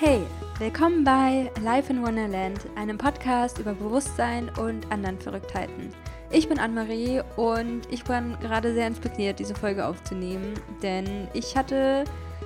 Hey, 0.00 0.22
willkommen 0.58 1.04
bei 1.04 1.52
Life 1.62 1.92
in 1.92 2.02
Wonderland, 2.02 2.58
einem 2.74 2.98
Podcast 2.98 3.58
über 3.58 3.74
Bewusstsein 3.74 4.50
und 4.58 4.90
anderen 4.90 5.20
Verrücktheiten. 5.20 5.94
Ich 6.32 6.48
bin 6.48 6.58
Anne-Marie 6.58 7.22
und 7.36 7.82
ich 7.92 8.02
bin 8.02 8.36
gerade 8.40 8.74
sehr 8.74 8.88
inspiriert, 8.88 9.38
diese 9.38 9.54
Folge 9.54 9.86
aufzunehmen, 9.86 10.54
denn 10.82 11.28
ich 11.32 11.56
hatte 11.56 12.02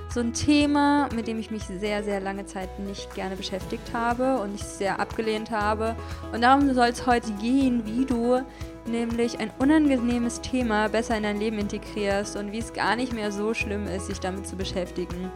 so 0.09 0.19
ein 0.19 0.33
Thema, 0.33 1.09
mit 1.15 1.27
dem 1.27 1.39
ich 1.39 1.49
mich 1.49 1.63
sehr, 1.63 2.03
sehr 2.03 2.19
lange 2.19 2.45
Zeit 2.45 2.79
nicht 2.79 3.15
gerne 3.15 3.35
beschäftigt 3.35 3.93
habe 3.93 4.39
und 4.41 4.53
ich 4.53 4.63
sehr 4.63 4.99
abgelehnt 4.99 5.49
habe. 5.49 5.95
Und 6.31 6.41
darum 6.41 6.71
soll 6.75 6.89
es 6.89 7.07
heute 7.07 7.31
gehen, 7.33 7.81
wie 7.85 8.05
du 8.05 8.41
nämlich 8.85 9.39
ein 9.39 9.51
unangenehmes 9.57 10.41
Thema 10.41 10.87
besser 10.87 11.17
in 11.17 11.23
dein 11.23 11.39
Leben 11.39 11.57
integrierst 11.57 12.37
und 12.37 12.51
wie 12.51 12.59
es 12.59 12.73
gar 12.73 12.95
nicht 12.95 13.13
mehr 13.13 13.31
so 13.31 13.55
schlimm 13.55 13.87
ist, 13.87 14.05
sich 14.05 14.19
damit 14.19 14.47
zu 14.47 14.55
beschäftigen. 14.55 15.31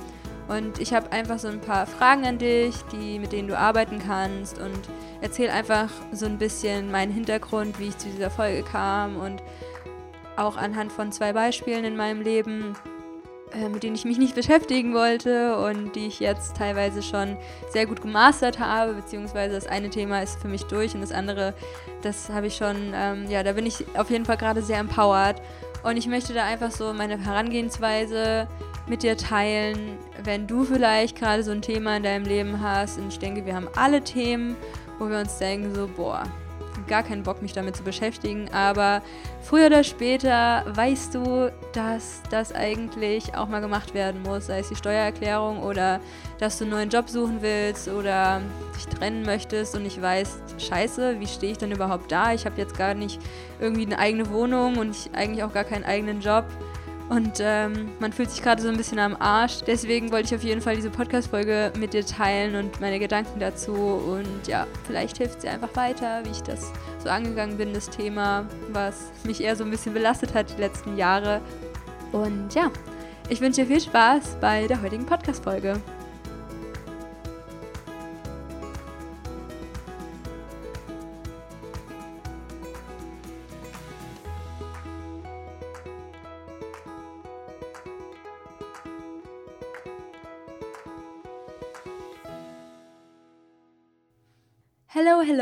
Und 0.48 0.80
ich 0.80 0.94
habe 0.94 1.12
einfach 1.12 1.40
so 1.40 1.48
ein 1.48 1.62
paar 1.62 1.86
Fragen 1.86 2.26
an 2.26 2.38
dich, 2.38 2.76
die, 2.92 3.20
mit 3.20 3.32
denen 3.32 3.48
du 3.48 3.58
arbeiten 3.58 4.00
kannst 4.00 4.60
und 4.60 4.80
erzähl 5.22 5.50
einfach 5.50 5.90
so 6.12 6.26
ein 6.26 6.38
bisschen 6.38 6.92
meinen 6.92 7.14
Hintergrund, 7.14 7.80
wie 7.80 7.88
ich 7.88 7.98
zu 7.98 8.10
dieser 8.10 8.30
Folge 8.30 8.64
kam 8.64 9.18
und 9.18 9.42
auch 10.36 10.58
anhand 10.58 10.92
von 10.92 11.12
zwei 11.12 11.32
Beispielen 11.34 11.86
in 11.86 11.96
meinem 11.96 12.22
Leben, 12.22 12.76
äh, 13.54 13.70
mit 13.70 13.84
denen 13.84 13.96
ich 13.96 14.04
mich 14.04 14.18
nicht 14.18 14.36
beschäftigen 14.36 14.94
wollte 14.94 15.58
und 15.58 15.96
die 15.96 16.08
ich 16.08 16.20
jetzt 16.20 16.58
teilweise 16.58 17.04
schon 17.04 17.38
sehr 17.70 17.86
gut 17.86 18.02
gemastert 18.02 18.60
habe, 18.60 18.94
beziehungsweise 18.94 19.56
das 19.56 19.68
eine 19.68 19.90
Thema 19.90 20.22
ist 20.24 20.40
für 20.42 20.48
mich 20.48 20.64
durch 20.64 20.96
und 20.96 21.02
das 21.02 21.12
andere, 21.12 21.54
das 22.02 22.30
habe 22.30 22.48
ich 22.48 22.56
schon, 22.56 22.94
ähm, 22.96 23.30
ja, 23.30 23.44
da 23.44 23.54
bin 23.54 23.66
ich 23.66 23.86
auf 23.96 24.10
jeden 24.10 24.26
Fall 24.26 24.38
gerade 24.38 24.62
sehr 24.62 24.80
empowered. 24.80 25.42
Und 25.84 25.98
ich 25.98 26.08
möchte 26.08 26.34
da 26.34 26.46
einfach 26.46 26.72
so 26.72 26.94
meine 26.94 27.18
Herangehensweise 27.18 28.48
mit 28.88 29.04
dir 29.04 29.18
teilen, 29.18 29.98
wenn 30.24 30.48
du 30.48 30.64
vielleicht 30.64 31.18
gerade 31.18 31.44
so 31.44 31.52
ein 31.52 31.62
Thema 31.62 31.98
in 31.98 32.04
deinem 32.04 32.26
Leben 32.26 32.62
hast. 32.62 32.98
Und 32.98 33.10
ich 33.10 33.20
denke, 33.20 33.46
wir 33.46 33.56
haben 33.56 33.70
alle 33.76 34.02
Themen, 34.02 34.56
wo 35.00 35.10
wir 35.10 35.20
uns 35.20 35.38
denken, 35.38 35.74
so, 35.74 35.88
boah, 35.88 36.24
gar 36.88 37.04
keinen 37.04 37.24
Bock, 37.24 37.42
mich 37.42 37.54
damit 37.54 37.76
zu 37.76 37.84
beschäftigen. 37.84 38.50
Aber 38.52 39.02
früher 39.42 39.68
oder 39.68 39.84
später 39.84 40.64
weißt 40.68 41.16
du, 41.16 41.52
dass 41.74 42.22
das 42.30 42.54
eigentlich 42.54 43.36
auch 43.36 43.48
mal 43.48 43.62
gemacht 43.62 43.94
werden 43.94 44.22
muss. 44.24 44.48
Sei 44.48 44.60
es 44.60 44.70
die 44.70 44.76
Steuererklärung 44.76 45.62
oder 45.62 46.00
dass 46.40 46.58
du 46.58 46.66
einen 46.66 46.74
neuen 46.74 46.90
Job 46.90 47.10
suchen 47.10 47.42
willst 47.42 47.88
oder 47.88 48.42
dich 48.76 48.86
trennen 48.88 49.24
möchtest 49.24 49.76
und 49.76 49.86
ich 49.86 50.02
weiß, 50.02 50.40
scheiße, 50.58 51.20
wie 51.20 51.28
stehe 51.28 51.54
ich 51.54 51.58
denn 51.58 51.72
überhaupt 51.72 52.12
da? 52.12 52.34
Ich 52.34 52.46
habe 52.46 52.60
jetzt 52.60 52.78
gar 52.78 52.94
nicht 52.94 53.22
irgendwie 53.60 53.86
eine 53.86 54.00
eigene 54.00 54.30
Wohnung 54.30 54.78
und 54.78 54.92
ich 54.92 55.10
eigentlich 55.14 55.44
auch 55.44 55.54
gar 55.54 55.64
keinen 55.64 55.86
eigenen 55.86 56.22
Job. 56.22 56.46
Und 57.10 57.40
ähm, 57.40 57.92
man 58.00 58.14
fühlt 58.14 58.32
sich 58.32 58.42
gerade 58.42 58.62
so 58.62 58.70
ein 58.70 58.78
bisschen 58.78 59.00
am 59.00 59.16
Arsch. 59.20 59.62
Deswegen 59.68 60.12
wollte 60.12 60.28
ich 60.28 60.36
auf 60.36 60.44
jeden 60.44 60.62
Fall 60.62 60.76
diese 60.76 60.90
Podcast-Folge 60.90 61.74
mit 61.78 61.94
dir 61.94 62.06
teilen 62.06 62.56
und 62.56 62.80
meine 62.82 62.98
Gedanken 62.98 63.40
dazu. 63.40 63.74
Und 63.74 64.48
ja, 64.48 64.66
vielleicht 64.86 65.18
hilft 65.18 65.42
sie 65.42 65.50
einfach 65.50 65.76
weiter, 65.76 66.24
wie 66.26 66.32
ich 66.32 66.42
das 66.42 66.72
so 67.04 67.10
angegangen 67.10 67.58
bin, 67.58 67.74
das 67.74 67.90
Thema, 67.90 68.46
was 68.72 69.12
mich 69.26 69.44
eher 69.44 69.56
so 69.56 69.64
ein 69.64 69.70
bisschen 69.70 69.94
belastet 69.94 70.34
hat 70.34 70.56
die 70.58 70.62
letzten 70.62 70.98
Jahre. 70.98 71.42
Und 72.12 72.54
ja, 72.56 72.72
ich 73.30 73.42
wünsche 73.42 73.62
dir 73.62 73.68
viel 73.68 73.82
Spaß 73.82 74.38
bei 74.40 74.68
der 74.68 74.82
heutigen 74.82 75.06
Podcast-Folge. 75.06 75.82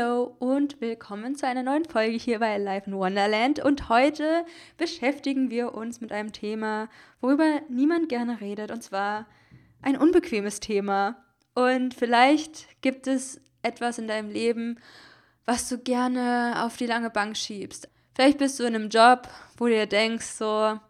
Hello 0.02 0.34
und 0.40 0.80
willkommen 0.80 1.36
zu 1.36 1.46
einer 1.46 1.62
neuen 1.62 1.84
Folge 1.84 2.16
hier 2.16 2.40
bei 2.40 2.58
Life 2.58 2.90
in 2.90 2.96
Wonderland. 2.96 3.60
Und 3.60 3.88
heute 3.88 4.44
beschäftigen 4.76 5.48
wir 5.48 5.74
uns 5.74 6.00
mit 6.00 6.10
einem 6.10 6.32
Thema, 6.32 6.88
worüber 7.20 7.60
niemand 7.68 8.08
gerne 8.08 8.40
redet, 8.40 8.72
und 8.72 8.82
zwar 8.82 9.26
ein 9.80 9.96
unbequemes 9.96 10.58
Thema. 10.58 11.22
Und 11.54 11.94
vielleicht 11.94 12.66
gibt 12.80 13.06
es 13.06 13.40
etwas 13.62 13.98
in 13.98 14.08
deinem 14.08 14.28
Leben, 14.28 14.80
was 15.44 15.68
du 15.68 15.78
gerne 15.78 16.54
auf 16.64 16.76
die 16.76 16.86
lange 16.86 17.10
Bank 17.10 17.36
schiebst. 17.36 17.88
Vielleicht 18.16 18.38
bist 18.38 18.58
du 18.58 18.64
in 18.64 18.74
einem 18.74 18.88
Job, 18.88 19.28
wo 19.56 19.66
du 19.66 19.72
dir 19.72 19.86
denkst, 19.86 20.26
so, 20.26 20.80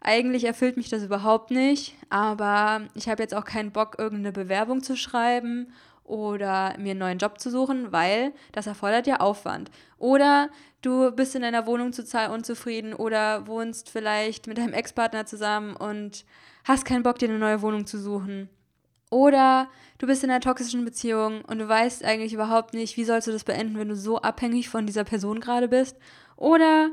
eigentlich 0.00 0.44
erfüllt 0.44 0.78
mich 0.78 0.88
das 0.88 1.02
überhaupt 1.02 1.50
nicht, 1.50 1.94
aber 2.08 2.88
ich 2.94 3.10
habe 3.10 3.22
jetzt 3.22 3.34
auch 3.34 3.44
keinen 3.44 3.72
Bock, 3.72 3.96
irgendeine 3.98 4.32
Bewerbung 4.32 4.82
zu 4.82 4.96
schreiben 4.96 5.74
oder 6.06 6.74
mir 6.78 6.92
einen 6.92 7.00
neuen 7.00 7.18
Job 7.18 7.40
zu 7.40 7.50
suchen, 7.50 7.92
weil 7.92 8.32
das 8.52 8.66
erfordert 8.66 9.06
ja 9.06 9.20
Aufwand. 9.20 9.70
Oder 9.98 10.50
du 10.82 11.10
bist 11.10 11.34
in 11.34 11.42
deiner 11.42 11.66
Wohnung 11.66 11.92
total 11.92 12.30
unzufrieden 12.30 12.94
oder 12.94 13.46
wohnst 13.46 13.90
vielleicht 13.90 14.46
mit 14.46 14.58
deinem 14.58 14.72
Ex-Partner 14.72 15.26
zusammen 15.26 15.74
und 15.74 16.24
hast 16.64 16.84
keinen 16.84 17.02
Bock, 17.02 17.18
dir 17.18 17.28
eine 17.28 17.38
neue 17.38 17.62
Wohnung 17.62 17.86
zu 17.86 17.98
suchen. 17.98 18.48
Oder 19.10 19.68
du 19.98 20.06
bist 20.06 20.24
in 20.24 20.30
einer 20.30 20.40
toxischen 20.40 20.84
Beziehung 20.84 21.42
und 21.42 21.58
du 21.58 21.68
weißt 21.68 22.04
eigentlich 22.04 22.32
überhaupt 22.32 22.74
nicht, 22.74 22.96
wie 22.96 23.04
sollst 23.04 23.28
du 23.28 23.32
das 23.32 23.44
beenden, 23.44 23.78
wenn 23.78 23.88
du 23.88 23.96
so 23.96 24.18
abhängig 24.18 24.68
von 24.68 24.86
dieser 24.86 25.04
Person 25.04 25.40
gerade 25.40 25.68
bist. 25.68 25.96
Oder 26.36 26.90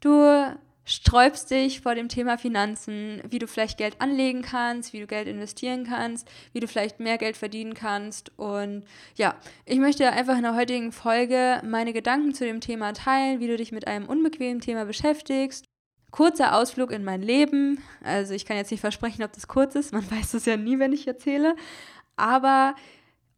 du 0.00 0.56
sträubst 0.86 1.50
dich 1.50 1.80
vor 1.80 1.96
dem 1.96 2.08
Thema 2.08 2.38
Finanzen, 2.38 3.20
wie 3.28 3.40
du 3.40 3.48
vielleicht 3.48 3.76
Geld 3.76 4.00
anlegen 4.00 4.42
kannst, 4.42 4.92
wie 4.92 5.00
du 5.00 5.06
Geld 5.08 5.26
investieren 5.26 5.84
kannst, 5.84 6.28
wie 6.52 6.60
du 6.60 6.68
vielleicht 6.68 7.00
mehr 7.00 7.18
Geld 7.18 7.36
verdienen 7.36 7.74
kannst. 7.74 8.30
Und 8.38 8.84
ja, 9.16 9.34
ich 9.64 9.78
möchte 9.78 10.10
einfach 10.10 10.36
in 10.36 10.44
der 10.44 10.54
heutigen 10.54 10.92
Folge 10.92 11.60
meine 11.64 11.92
Gedanken 11.92 12.34
zu 12.34 12.44
dem 12.44 12.60
Thema 12.60 12.92
teilen, 12.92 13.40
wie 13.40 13.48
du 13.48 13.56
dich 13.56 13.72
mit 13.72 13.88
einem 13.88 14.06
unbequemen 14.06 14.60
Thema 14.60 14.84
beschäftigst. 14.84 15.64
Kurzer 16.12 16.54
Ausflug 16.54 16.92
in 16.92 17.02
mein 17.02 17.20
Leben. 17.20 17.82
Also 18.04 18.32
ich 18.32 18.46
kann 18.46 18.56
jetzt 18.56 18.70
nicht 18.70 18.80
versprechen, 18.80 19.24
ob 19.24 19.32
das 19.32 19.48
kurz 19.48 19.74
ist. 19.74 19.92
Man 19.92 20.08
weiß 20.10 20.34
es 20.34 20.46
ja 20.46 20.56
nie, 20.56 20.78
wenn 20.78 20.92
ich 20.92 21.08
erzähle. 21.08 21.56
Aber 22.14 22.76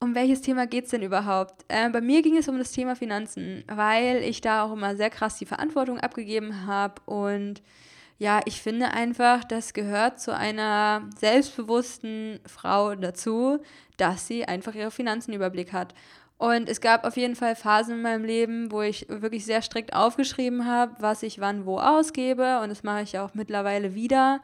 um 0.00 0.14
welches 0.14 0.40
Thema 0.42 0.66
geht 0.66 0.84
es 0.84 0.90
denn 0.90 1.02
überhaupt? 1.02 1.64
Äh, 1.68 1.90
bei 1.90 2.00
mir 2.00 2.22
ging 2.22 2.36
es 2.36 2.48
um 2.48 2.58
das 2.58 2.72
Thema 2.72 2.94
Finanzen, 2.94 3.64
weil 3.66 4.22
ich 4.22 4.40
da 4.40 4.62
auch 4.62 4.72
immer 4.72 4.96
sehr 4.96 5.10
krass 5.10 5.38
die 5.38 5.46
Verantwortung 5.46 5.98
abgegeben 5.98 6.66
habe 6.66 7.02
und 7.06 7.62
ja, 8.18 8.40
ich 8.46 8.60
finde 8.60 8.90
einfach, 8.90 9.44
das 9.44 9.74
gehört 9.74 10.20
zu 10.20 10.34
einer 10.34 11.08
selbstbewussten 11.16 12.40
Frau 12.46 12.96
dazu, 12.96 13.58
dass 13.96 14.26
sie 14.26 14.44
einfach 14.44 14.74
ihre 14.74 14.90
Finanzen 14.90 15.32
Überblick 15.32 15.72
hat. 15.72 15.94
Und 16.36 16.68
es 16.68 16.80
gab 16.80 17.04
auf 17.04 17.16
jeden 17.16 17.36
Fall 17.36 17.54
Phasen 17.54 17.94
in 17.94 18.02
meinem 18.02 18.24
Leben, 18.24 18.72
wo 18.72 18.82
ich 18.82 19.08
wirklich 19.08 19.44
sehr 19.44 19.62
strikt 19.62 19.92
aufgeschrieben 19.92 20.66
habe, 20.66 20.94
was 20.98 21.22
ich 21.22 21.40
wann 21.40 21.64
wo 21.64 21.78
ausgebe. 21.78 22.60
Und 22.60 22.70
das 22.70 22.82
mache 22.82 23.02
ich 23.02 23.18
auch 23.18 23.34
mittlerweile 23.34 23.94
wieder. 23.94 24.40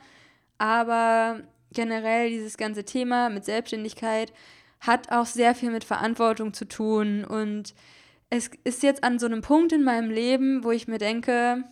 Aber 0.58 1.40
generell 1.72 2.30
dieses 2.30 2.56
ganze 2.56 2.84
Thema 2.84 3.28
mit 3.28 3.44
Selbstständigkeit 3.44 4.32
hat 4.80 5.10
auch 5.10 5.26
sehr 5.26 5.54
viel 5.54 5.70
mit 5.70 5.84
Verantwortung 5.84 6.52
zu 6.52 6.66
tun. 6.66 7.24
Und 7.24 7.74
es 8.30 8.50
ist 8.64 8.82
jetzt 8.82 9.04
an 9.04 9.18
so 9.18 9.26
einem 9.26 9.42
Punkt 9.42 9.72
in 9.72 9.84
meinem 9.84 10.10
Leben, 10.10 10.64
wo 10.64 10.70
ich 10.70 10.88
mir 10.88 10.98
denke, 10.98 11.64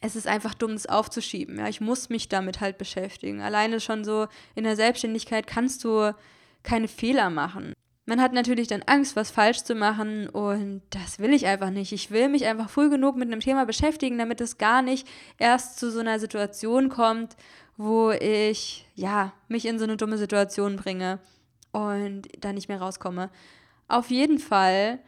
es 0.00 0.16
ist 0.16 0.26
einfach 0.26 0.54
dumm, 0.54 0.72
es 0.72 0.86
aufzuschieben. 0.86 1.58
Ja, 1.58 1.68
ich 1.68 1.80
muss 1.80 2.10
mich 2.10 2.28
damit 2.28 2.60
halt 2.60 2.78
beschäftigen. 2.78 3.40
Alleine 3.40 3.80
schon 3.80 4.04
so 4.04 4.28
in 4.54 4.64
der 4.64 4.76
Selbstständigkeit 4.76 5.46
kannst 5.46 5.82
du 5.84 6.14
keine 6.62 6.88
Fehler 6.88 7.30
machen. 7.30 7.72
Man 8.06 8.20
hat 8.20 8.34
natürlich 8.34 8.68
dann 8.68 8.82
Angst, 8.82 9.16
was 9.16 9.30
falsch 9.30 9.62
zu 9.62 9.74
machen 9.74 10.28
und 10.28 10.82
das 10.90 11.18
will 11.20 11.32
ich 11.32 11.46
einfach 11.46 11.70
nicht. 11.70 11.90
Ich 11.92 12.10
will 12.10 12.28
mich 12.28 12.44
einfach 12.44 12.68
früh 12.68 12.90
genug 12.90 13.16
mit 13.16 13.28
einem 13.28 13.40
Thema 13.40 13.64
beschäftigen, 13.64 14.18
damit 14.18 14.42
es 14.42 14.58
gar 14.58 14.82
nicht 14.82 15.08
erst 15.38 15.78
zu 15.78 15.90
so 15.90 16.00
einer 16.00 16.18
Situation 16.18 16.90
kommt, 16.90 17.34
wo 17.78 18.10
ich 18.10 18.86
ja 18.94 19.32
mich 19.48 19.64
in 19.64 19.78
so 19.78 19.84
eine 19.84 19.96
dumme 19.96 20.18
Situation 20.18 20.76
bringe 20.76 21.18
und 21.74 22.28
da 22.38 22.52
nicht 22.52 22.68
mehr 22.68 22.80
rauskomme. 22.80 23.30
Auf 23.88 24.10
jeden 24.10 24.38
Fall 24.38 25.00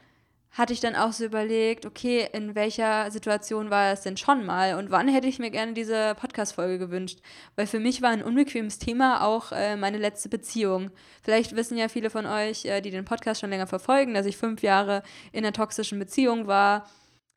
hatte 0.51 0.73
ich 0.73 0.81
dann 0.81 0.97
auch 0.97 1.13
so 1.13 1.25
überlegt, 1.25 1.85
okay, 1.87 2.29
in 2.33 2.55
welcher 2.55 3.11
Situation 3.11 3.71
war 3.71 3.93
es 3.93 4.01
denn 4.01 4.17
schon 4.17 4.45
mal 4.45 4.75
und 4.79 4.91
wann 4.91 5.07
hätte 5.07 5.29
ich 5.29 5.39
mir 5.39 5.51
gerne 5.51 5.75
diese 5.75 6.15
Podcast-Folge 6.19 6.79
gewünscht? 6.79 7.21
Weil 7.57 7.67
für 7.67 7.79
mich 7.79 8.01
war 8.01 8.11
ein 8.11 8.23
unbequemes 8.23 8.79
Thema 8.79 9.23
auch 9.23 9.53
äh, 9.53 9.77
meine 9.77 9.99
letzte 9.99 10.29
Beziehung. 10.29 10.91
Vielleicht 11.23 11.55
wissen 11.55 11.77
ja 11.77 11.89
viele 11.89 12.11
von 12.11 12.27
euch, 12.27 12.65
äh, 12.65 12.81
die 12.81 12.91
den 12.91 13.05
Podcast 13.05 13.41
schon 13.41 13.51
länger 13.51 13.67
verfolgen, 13.67 14.15
dass 14.15 14.27
ich 14.27 14.39
fünf 14.39 14.63
Jahre 14.63 15.03
in 15.31 15.45
einer 15.45 15.53
toxischen 15.53 15.99
Beziehung 15.99 16.47
war. 16.47 16.89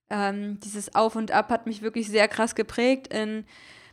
Ähm, 0.10 0.60
dieses 0.62 0.96
Auf 0.96 1.16
und 1.16 1.32
Ab 1.32 1.50
hat 1.50 1.68
mich 1.68 1.82
wirklich 1.82 2.08
sehr 2.08 2.28
krass 2.30 2.56
geprägt 2.56 3.14
in 3.14 3.46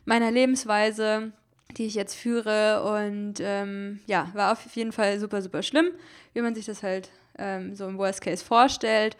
meiner 0.05 0.31
Lebensweise 0.31 1.33
die 1.75 1.85
ich 1.85 1.95
jetzt 1.95 2.15
führe. 2.15 2.83
Und 2.83 3.35
ähm, 3.39 3.99
ja, 4.05 4.29
war 4.33 4.53
auf 4.53 4.75
jeden 4.75 4.91
Fall 4.91 5.19
super, 5.19 5.41
super 5.41 5.63
schlimm, 5.63 5.91
wie 6.33 6.41
man 6.41 6.55
sich 6.55 6.65
das 6.65 6.83
halt 6.83 7.11
ähm, 7.37 7.75
so 7.75 7.87
im 7.87 7.97
Worst 7.97 8.21
Case 8.21 8.43
vorstellt. 8.43 9.17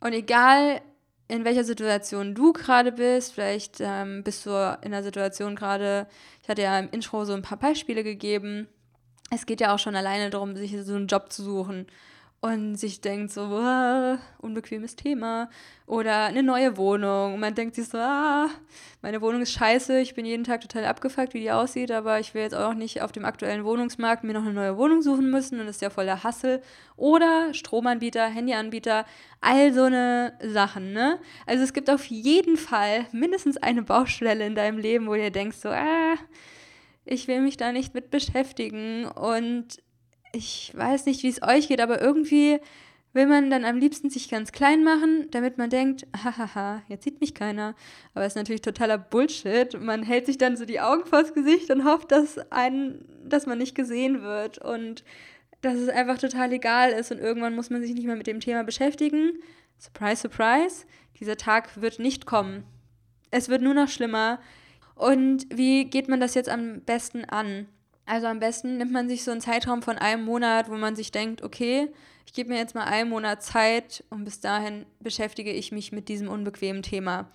Und 0.00 0.12
egal, 0.12 0.80
in 1.28 1.44
welcher 1.44 1.64
Situation 1.64 2.34
du 2.34 2.52
gerade 2.52 2.92
bist, 2.92 3.34
vielleicht 3.34 3.76
ähm, 3.80 4.24
bist 4.24 4.44
du 4.46 4.50
in 4.82 4.92
einer 4.92 5.02
Situation 5.02 5.54
gerade, 5.54 6.08
ich 6.42 6.48
hatte 6.48 6.62
ja 6.62 6.78
im 6.78 6.88
Intro 6.90 7.24
so 7.24 7.34
ein 7.34 7.42
paar 7.42 7.58
Beispiele 7.58 8.02
gegeben, 8.02 8.66
es 9.30 9.46
geht 9.46 9.60
ja 9.60 9.72
auch 9.72 9.78
schon 9.78 9.94
alleine 9.94 10.30
darum, 10.30 10.56
sich 10.56 10.76
so 10.82 10.94
einen 10.94 11.06
Job 11.06 11.32
zu 11.32 11.44
suchen 11.44 11.86
und 12.42 12.76
sich 12.76 13.02
denkt 13.02 13.32
so, 13.32 13.42
ah, 13.42 14.18
unbequemes 14.38 14.96
Thema 14.96 15.50
oder 15.86 16.24
eine 16.24 16.42
neue 16.42 16.78
Wohnung. 16.78 17.34
Und 17.34 17.40
man 17.40 17.54
denkt 17.54 17.74
sich 17.74 17.88
so, 17.88 17.98
ah, 17.98 18.48
meine 19.02 19.20
Wohnung 19.20 19.42
ist 19.42 19.52
scheiße, 19.52 20.00
ich 20.00 20.14
bin 20.14 20.24
jeden 20.24 20.44
Tag 20.44 20.62
total 20.62 20.86
abgefuckt, 20.86 21.34
wie 21.34 21.40
die 21.40 21.52
aussieht, 21.52 21.90
aber 21.90 22.18
ich 22.18 22.32
will 22.32 22.40
jetzt 22.40 22.54
auch 22.54 22.72
nicht 22.72 23.02
auf 23.02 23.12
dem 23.12 23.26
aktuellen 23.26 23.64
Wohnungsmarkt 23.64 24.24
mir 24.24 24.32
noch 24.32 24.42
eine 24.42 24.54
neue 24.54 24.78
Wohnung 24.78 25.02
suchen 25.02 25.30
müssen 25.30 25.60
und 25.60 25.66
das 25.66 25.76
ist 25.76 25.82
ja 25.82 25.90
voll 25.90 26.06
der 26.06 26.24
Hassel. 26.24 26.62
Oder 26.96 27.52
Stromanbieter, 27.52 28.26
Handyanbieter, 28.26 29.04
all 29.42 29.74
so 29.74 29.82
eine 29.84 30.32
Sachen, 30.42 30.94
ne? 30.94 31.18
Also 31.46 31.62
es 31.62 31.74
gibt 31.74 31.90
auf 31.90 32.06
jeden 32.06 32.56
Fall 32.56 33.06
mindestens 33.12 33.58
eine 33.58 33.82
Baustelle 33.82 34.46
in 34.46 34.54
deinem 34.54 34.78
Leben, 34.78 35.08
wo 35.08 35.14
du 35.14 35.30
denkst 35.30 35.58
so, 35.58 35.68
ah, 35.68 36.14
ich 37.04 37.28
will 37.28 37.42
mich 37.42 37.58
da 37.58 37.72
nicht 37.72 37.92
mit 37.92 38.10
beschäftigen 38.10 39.04
und 39.06 39.82
ich 40.32 40.72
weiß 40.74 41.06
nicht, 41.06 41.22
wie 41.22 41.28
es 41.28 41.42
euch 41.42 41.68
geht, 41.68 41.80
aber 41.80 42.00
irgendwie 42.00 42.60
will 43.12 43.26
man 43.26 43.50
dann 43.50 43.64
am 43.64 43.76
liebsten 43.76 44.08
sich 44.08 44.28
ganz 44.28 44.52
klein 44.52 44.84
machen, 44.84 45.26
damit 45.32 45.58
man 45.58 45.68
denkt, 45.68 46.06
hahaha, 46.16 46.82
jetzt 46.88 47.04
sieht 47.04 47.20
mich 47.20 47.34
keiner. 47.34 47.74
Aber 48.14 48.24
es 48.24 48.32
ist 48.32 48.36
natürlich 48.36 48.62
totaler 48.62 48.98
Bullshit. 48.98 49.80
Man 49.80 50.02
hält 50.02 50.26
sich 50.26 50.38
dann 50.38 50.56
so 50.56 50.64
die 50.64 50.80
Augen 50.80 51.04
vors 51.06 51.34
Gesicht 51.34 51.70
und 51.70 51.84
hofft, 51.84 52.12
dass, 52.12 52.38
einen, 52.52 53.04
dass 53.24 53.46
man 53.46 53.58
nicht 53.58 53.74
gesehen 53.74 54.22
wird 54.22 54.58
und 54.58 55.04
dass 55.60 55.74
es 55.74 55.88
einfach 55.88 56.18
total 56.18 56.52
egal 56.52 56.90
ist 56.92 57.10
und 57.10 57.18
irgendwann 57.18 57.54
muss 57.54 57.70
man 57.70 57.82
sich 57.82 57.92
nicht 57.94 58.06
mehr 58.06 58.16
mit 58.16 58.26
dem 58.26 58.40
Thema 58.40 58.62
beschäftigen. 58.62 59.32
Surprise, 59.78 60.22
surprise, 60.22 60.86
dieser 61.18 61.36
Tag 61.36 61.80
wird 61.80 61.98
nicht 61.98 62.26
kommen. 62.26 62.64
Es 63.30 63.48
wird 63.48 63.62
nur 63.62 63.74
noch 63.74 63.88
schlimmer. 63.88 64.40
Und 64.94 65.46
wie 65.52 65.86
geht 65.86 66.08
man 66.08 66.20
das 66.20 66.34
jetzt 66.34 66.48
am 66.48 66.82
besten 66.82 67.24
an? 67.24 67.66
Also 68.10 68.26
am 68.26 68.40
besten 68.40 68.76
nimmt 68.76 68.90
man 68.90 69.08
sich 69.08 69.22
so 69.22 69.30
einen 69.30 69.40
Zeitraum 69.40 69.82
von 69.82 69.96
einem 69.96 70.24
Monat, 70.24 70.68
wo 70.68 70.74
man 70.74 70.96
sich 70.96 71.12
denkt, 71.12 71.44
okay, 71.44 71.86
ich 72.26 72.32
gebe 72.32 72.50
mir 72.50 72.58
jetzt 72.58 72.74
mal 72.74 72.82
einen 72.82 73.08
Monat 73.08 73.40
Zeit 73.40 74.02
und 74.10 74.24
bis 74.24 74.40
dahin 74.40 74.84
beschäftige 74.98 75.52
ich 75.52 75.70
mich 75.70 75.92
mit 75.92 76.08
diesem 76.08 76.28
unbequemen 76.28 76.82
Thema. 76.82 77.30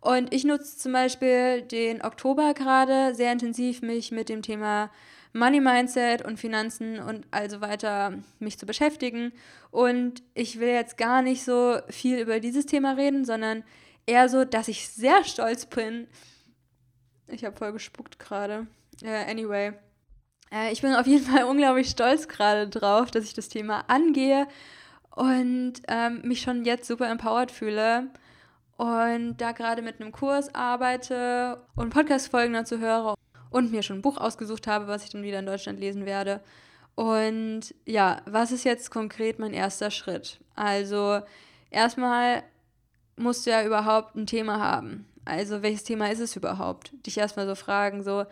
Und 0.00 0.32
ich 0.32 0.44
nutze 0.44 0.78
zum 0.78 0.92
Beispiel 0.92 1.60
den 1.60 2.00
Oktober 2.02 2.54
gerade 2.54 3.14
sehr 3.14 3.30
intensiv, 3.30 3.82
mich 3.82 4.10
mit 4.10 4.30
dem 4.30 4.40
Thema 4.40 4.90
Money 5.34 5.60
Mindset 5.60 6.24
und 6.24 6.40
Finanzen 6.40 6.98
und 6.98 7.26
also 7.30 7.60
weiter 7.60 8.14
mich 8.38 8.58
zu 8.58 8.64
beschäftigen. 8.64 9.34
Und 9.70 10.22
ich 10.32 10.58
will 10.58 10.70
jetzt 10.70 10.96
gar 10.96 11.20
nicht 11.20 11.44
so 11.44 11.76
viel 11.90 12.20
über 12.20 12.40
dieses 12.40 12.64
Thema 12.64 12.92
reden, 12.92 13.26
sondern 13.26 13.64
eher 14.06 14.30
so, 14.30 14.46
dass 14.46 14.68
ich 14.68 14.88
sehr 14.88 15.24
stolz 15.24 15.66
bin. 15.66 16.06
Ich 17.26 17.44
habe 17.44 17.54
voll 17.54 17.72
gespuckt 17.72 18.18
gerade. 18.18 18.66
Uh, 19.04 19.08
anyway, 19.08 19.74
ich 20.70 20.82
bin 20.82 20.94
auf 20.94 21.06
jeden 21.06 21.24
Fall 21.24 21.44
unglaublich 21.48 21.88
stolz 21.88 22.28
gerade 22.28 22.68
drauf, 22.68 23.10
dass 23.10 23.24
ich 23.24 23.34
das 23.34 23.48
Thema 23.48 23.84
angehe 23.88 24.46
und 25.10 25.74
ähm, 25.88 26.20
mich 26.22 26.42
schon 26.42 26.64
jetzt 26.64 26.86
super 26.86 27.08
empowered 27.10 27.50
fühle 27.50 28.08
und 28.76 29.38
da 29.38 29.52
gerade 29.52 29.82
mit 29.82 30.00
einem 30.00 30.12
Kurs 30.12 30.54
arbeite 30.54 31.62
und 31.74 31.90
Podcast-Folgen 31.90 32.52
dazu 32.52 32.78
höre 32.78 33.14
und 33.50 33.70
mir 33.70 33.82
schon 33.82 33.98
ein 33.98 34.02
Buch 34.02 34.18
ausgesucht 34.18 34.66
habe, 34.66 34.86
was 34.86 35.04
ich 35.04 35.10
dann 35.10 35.22
wieder 35.22 35.38
in 35.38 35.46
Deutschland 35.46 35.80
lesen 35.80 36.04
werde. 36.04 36.40
Und 36.94 37.74
ja, 37.84 38.20
was 38.26 38.52
ist 38.52 38.64
jetzt 38.64 38.90
konkret 38.90 39.38
mein 39.38 39.52
erster 39.52 39.90
Schritt? 39.90 40.40
Also 40.54 41.20
erstmal 41.70 42.42
musst 43.16 43.46
du 43.46 43.50
ja 43.50 43.64
überhaupt 43.64 44.14
ein 44.14 44.26
Thema 44.26 44.60
haben. 44.60 45.06
Also 45.24 45.62
welches 45.62 45.84
Thema 45.84 46.10
ist 46.10 46.20
es 46.20 46.36
überhaupt? 46.36 46.92
Dich 47.06 47.18
erstmal 47.18 47.46
so 47.46 47.54
fragen, 47.54 48.02
so, 48.02 48.26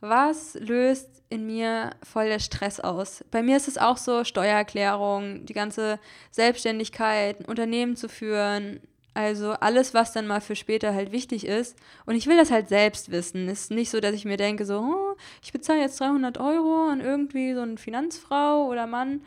was 0.00 0.54
löst 0.54 1.22
in 1.30 1.46
mir 1.46 1.90
voll 2.02 2.26
der 2.28 2.38
Stress 2.38 2.80
aus? 2.80 3.24
Bei 3.30 3.42
mir 3.42 3.56
ist 3.56 3.68
es 3.68 3.78
auch 3.78 3.96
so 3.96 4.24
Steuererklärung, 4.24 5.46
die 5.46 5.54
ganze 5.54 5.98
Selbstständigkeit, 6.30 7.40
ein 7.40 7.46
Unternehmen 7.46 7.96
zu 7.96 8.08
führen, 8.08 8.80
also 9.14 9.52
alles, 9.52 9.94
was 9.94 10.12
dann 10.12 10.26
mal 10.26 10.40
für 10.40 10.56
später 10.56 10.92
halt 10.92 11.12
wichtig 11.12 11.46
ist. 11.46 11.76
Und 12.04 12.16
ich 12.16 12.26
will 12.26 12.36
das 12.36 12.50
halt 12.50 12.68
selbst 12.68 13.12
wissen. 13.12 13.48
Es 13.48 13.62
ist 13.62 13.70
nicht 13.70 13.90
so, 13.90 14.00
dass 14.00 14.14
ich 14.14 14.24
mir 14.24 14.36
denke, 14.36 14.66
so, 14.66 14.80
oh, 14.80 15.16
ich 15.42 15.52
bezahle 15.52 15.80
jetzt 15.80 16.00
300 16.00 16.38
Euro 16.38 16.88
an 16.88 17.00
irgendwie 17.00 17.54
so 17.54 17.60
eine 17.60 17.76
Finanzfrau 17.76 18.66
oder 18.66 18.86
Mann 18.86 19.20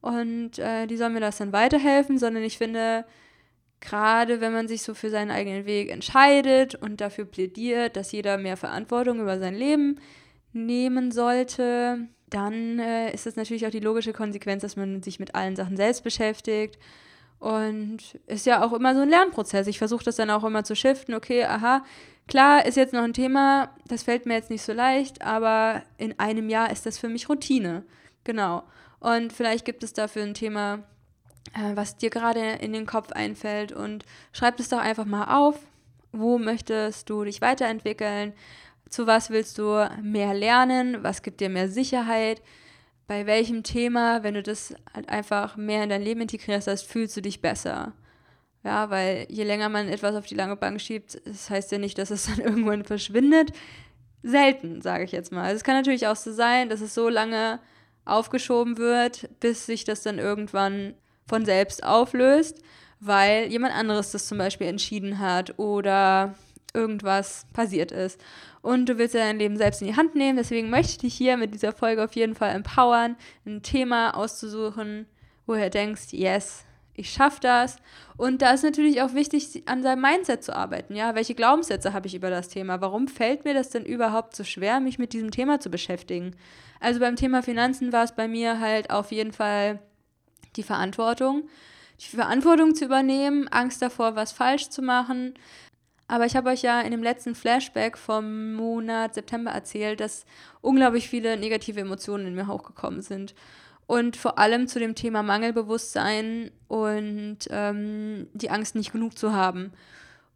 und 0.00 0.58
äh, 0.60 0.86
die 0.86 0.96
soll 0.96 1.10
mir 1.10 1.20
das 1.20 1.38
dann 1.38 1.52
weiterhelfen, 1.52 2.16
sondern 2.18 2.44
ich 2.44 2.58
finde, 2.58 3.04
gerade 3.80 4.40
wenn 4.40 4.52
man 4.52 4.68
sich 4.68 4.82
so 4.82 4.94
für 4.94 5.10
seinen 5.10 5.30
eigenen 5.30 5.66
Weg 5.66 5.90
entscheidet 5.90 6.74
und 6.74 7.00
dafür 7.00 7.24
plädiert, 7.24 7.96
dass 7.96 8.12
jeder 8.12 8.38
mehr 8.38 8.56
Verantwortung 8.56 9.20
über 9.20 9.38
sein 9.38 9.54
Leben 9.54 10.00
nehmen 10.52 11.10
sollte, 11.12 12.08
dann 12.28 12.78
äh, 12.78 13.12
ist 13.12 13.26
es 13.26 13.36
natürlich 13.36 13.66
auch 13.66 13.70
die 13.70 13.80
logische 13.80 14.12
Konsequenz, 14.12 14.62
dass 14.62 14.76
man 14.76 15.02
sich 15.02 15.20
mit 15.20 15.34
allen 15.34 15.56
Sachen 15.56 15.76
selbst 15.76 16.02
beschäftigt. 16.02 16.78
Und 17.38 17.98
ist 18.26 18.46
ja 18.46 18.64
auch 18.64 18.72
immer 18.72 18.94
so 18.94 19.02
ein 19.02 19.10
Lernprozess. 19.10 19.66
Ich 19.66 19.78
versuche 19.78 20.04
das 20.04 20.16
dann 20.16 20.30
auch 20.30 20.42
immer 20.42 20.64
zu 20.64 20.74
shiften. 20.74 21.14
Okay, 21.14 21.44
aha, 21.44 21.84
klar 22.26 22.64
ist 22.64 22.76
jetzt 22.76 22.94
noch 22.94 23.02
ein 23.02 23.12
Thema, 23.12 23.74
das 23.86 24.02
fällt 24.02 24.24
mir 24.24 24.34
jetzt 24.34 24.50
nicht 24.50 24.62
so 24.62 24.72
leicht, 24.72 25.22
aber 25.22 25.82
in 25.98 26.18
einem 26.18 26.48
Jahr 26.48 26.70
ist 26.72 26.86
das 26.86 26.98
für 26.98 27.08
mich 27.08 27.28
Routine. 27.28 27.84
Genau. 28.24 28.62
Und 29.00 29.32
vielleicht 29.32 29.64
gibt 29.66 29.84
es 29.84 29.92
dafür 29.92 30.22
ein 30.22 30.34
Thema, 30.34 30.82
äh, 31.54 31.76
was 31.76 31.96
dir 31.96 32.10
gerade 32.10 32.40
in 32.40 32.72
den 32.72 32.86
Kopf 32.86 33.12
einfällt 33.12 33.72
und 33.72 34.04
schreib 34.32 34.58
es 34.60 34.68
doch 34.68 34.78
einfach 34.78 35.04
mal 35.04 35.36
auf. 35.36 35.58
Wo 36.12 36.38
möchtest 36.38 37.10
du 37.10 37.24
dich 37.24 37.40
weiterentwickeln? 37.40 38.32
Zu 38.88 39.06
was 39.06 39.30
willst 39.30 39.58
du 39.58 39.88
mehr 40.02 40.34
lernen? 40.34 41.02
Was 41.02 41.22
gibt 41.22 41.40
dir 41.40 41.48
mehr 41.48 41.68
Sicherheit? 41.68 42.42
Bei 43.06 43.26
welchem 43.26 43.62
Thema, 43.62 44.22
wenn 44.22 44.34
du 44.34 44.42
das 44.42 44.74
halt 44.94 45.08
einfach 45.08 45.56
mehr 45.56 45.84
in 45.84 45.90
dein 45.90 46.02
Leben 46.02 46.22
integrierst 46.22 46.68
hast, 46.68 46.82
fühlst 46.82 47.16
du 47.16 47.22
dich 47.22 47.40
besser? 47.40 47.92
Ja, 48.64 48.90
weil 48.90 49.26
je 49.28 49.44
länger 49.44 49.68
man 49.68 49.88
etwas 49.88 50.16
auf 50.16 50.26
die 50.26 50.34
lange 50.34 50.56
Bank 50.56 50.80
schiebt, 50.80 51.20
das 51.24 51.50
heißt 51.50 51.70
ja 51.70 51.78
nicht, 51.78 51.98
dass 51.98 52.10
es 52.10 52.26
dann 52.36 52.40
irgendwann 52.40 52.84
verschwindet. 52.84 53.52
Selten, 54.22 54.82
sage 54.82 55.04
ich 55.04 55.12
jetzt 55.12 55.30
mal. 55.30 55.44
Also 55.44 55.56
es 55.56 55.64
kann 55.64 55.76
natürlich 55.76 56.08
auch 56.08 56.16
so 56.16 56.32
sein, 56.32 56.68
dass 56.68 56.80
es 56.80 56.94
so 56.94 57.08
lange 57.08 57.60
aufgeschoben 58.04 58.76
wird, 58.76 59.28
bis 59.40 59.66
sich 59.66 59.84
das 59.84 60.02
dann 60.02 60.18
irgendwann 60.18 60.94
von 61.26 61.44
selbst 61.44 61.84
auflöst, 61.84 62.62
weil 63.00 63.46
jemand 63.46 63.74
anderes 63.74 64.12
das 64.12 64.26
zum 64.26 64.38
Beispiel 64.38 64.66
entschieden 64.66 65.18
hat 65.18 65.58
oder 65.58 66.34
irgendwas 66.74 67.46
passiert 67.52 67.92
ist. 67.92 68.20
Und 68.62 68.88
du 68.88 68.98
willst 68.98 69.14
ja 69.14 69.20
dein 69.20 69.38
Leben 69.38 69.56
selbst 69.56 69.80
in 69.80 69.88
die 69.88 69.96
Hand 69.96 70.14
nehmen. 70.14 70.36
Deswegen 70.36 70.70
möchte 70.70 70.92
ich 70.92 70.98
dich 70.98 71.14
hier 71.14 71.36
mit 71.36 71.54
dieser 71.54 71.72
Folge 71.72 72.04
auf 72.04 72.14
jeden 72.14 72.34
Fall 72.34 72.54
empowern, 72.54 73.16
ein 73.44 73.62
Thema 73.62 74.16
auszusuchen, 74.16 75.06
wo 75.46 75.54
du 75.54 75.70
denkst, 75.70 76.12
yes, 76.12 76.64
ich 76.94 77.10
schaffe 77.10 77.40
das. 77.40 77.76
Und 78.16 78.42
da 78.42 78.52
ist 78.52 78.64
natürlich 78.64 79.02
auch 79.02 79.14
wichtig, 79.14 79.62
an 79.66 79.82
seinem 79.82 80.00
Mindset 80.00 80.42
zu 80.42 80.56
arbeiten. 80.56 80.96
Ja, 80.96 81.14
welche 81.14 81.34
Glaubenssätze 81.34 81.92
habe 81.92 82.06
ich 82.06 82.14
über 82.14 82.30
das 82.30 82.48
Thema? 82.48 82.80
Warum 82.80 83.06
fällt 83.06 83.44
mir 83.44 83.54
das 83.54 83.70
denn 83.70 83.84
überhaupt 83.84 84.34
so 84.34 84.44
schwer, 84.44 84.80
mich 84.80 84.98
mit 84.98 85.12
diesem 85.12 85.30
Thema 85.30 85.60
zu 85.60 85.70
beschäftigen? 85.70 86.34
Also 86.80 87.00
beim 87.00 87.16
Thema 87.16 87.42
Finanzen 87.42 87.92
war 87.92 88.04
es 88.04 88.12
bei 88.12 88.28
mir 88.28 88.60
halt 88.60 88.90
auf 88.90 89.12
jeden 89.12 89.32
Fall 89.32 89.78
die 90.56 90.62
Verantwortung. 90.62 91.48
Die 92.00 92.16
Verantwortung 92.16 92.74
zu 92.74 92.84
übernehmen, 92.84 93.48
Angst 93.48 93.80
davor, 93.80 94.16
was 94.16 94.32
falsch 94.32 94.68
zu 94.68 94.82
machen. 94.82 95.34
Aber 96.08 96.26
ich 96.26 96.36
habe 96.36 96.50
euch 96.50 96.62
ja 96.62 96.80
in 96.80 96.92
dem 96.92 97.02
letzten 97.02 97.34
Flashback 97.34 97.98
vom 97.98 98.54
Monat 98.54 99.14
September 99.14 99.50
erzählt, 99.50 100.00
dass 100.00 100.24
unglaublich 100.60 101.08
viele 101.08 101.36
negative 101.36 101.80
Emotionen 101.80 102.26
in 102.26 102.34
mir 102.34 102.46
hochgekommen 102.46 103.02
sind. 103.02 103.34
Und 103.86 104.16
vor 104.16 104.38
allem 104.38 104.68
zu 104.68 104.78
dem 104.78 104.94
Thema 104.94 105.22
Mangelbewusstsein 105.22 106.50
und 106.68 107.38
ähm, 107.50 108.26
die 108.34 108.50
Angst, 108.50 108.74
nicht 108.74 108.92
genug 108.92 109.16
zu 109.16 109.32
haben. 109.32 109.72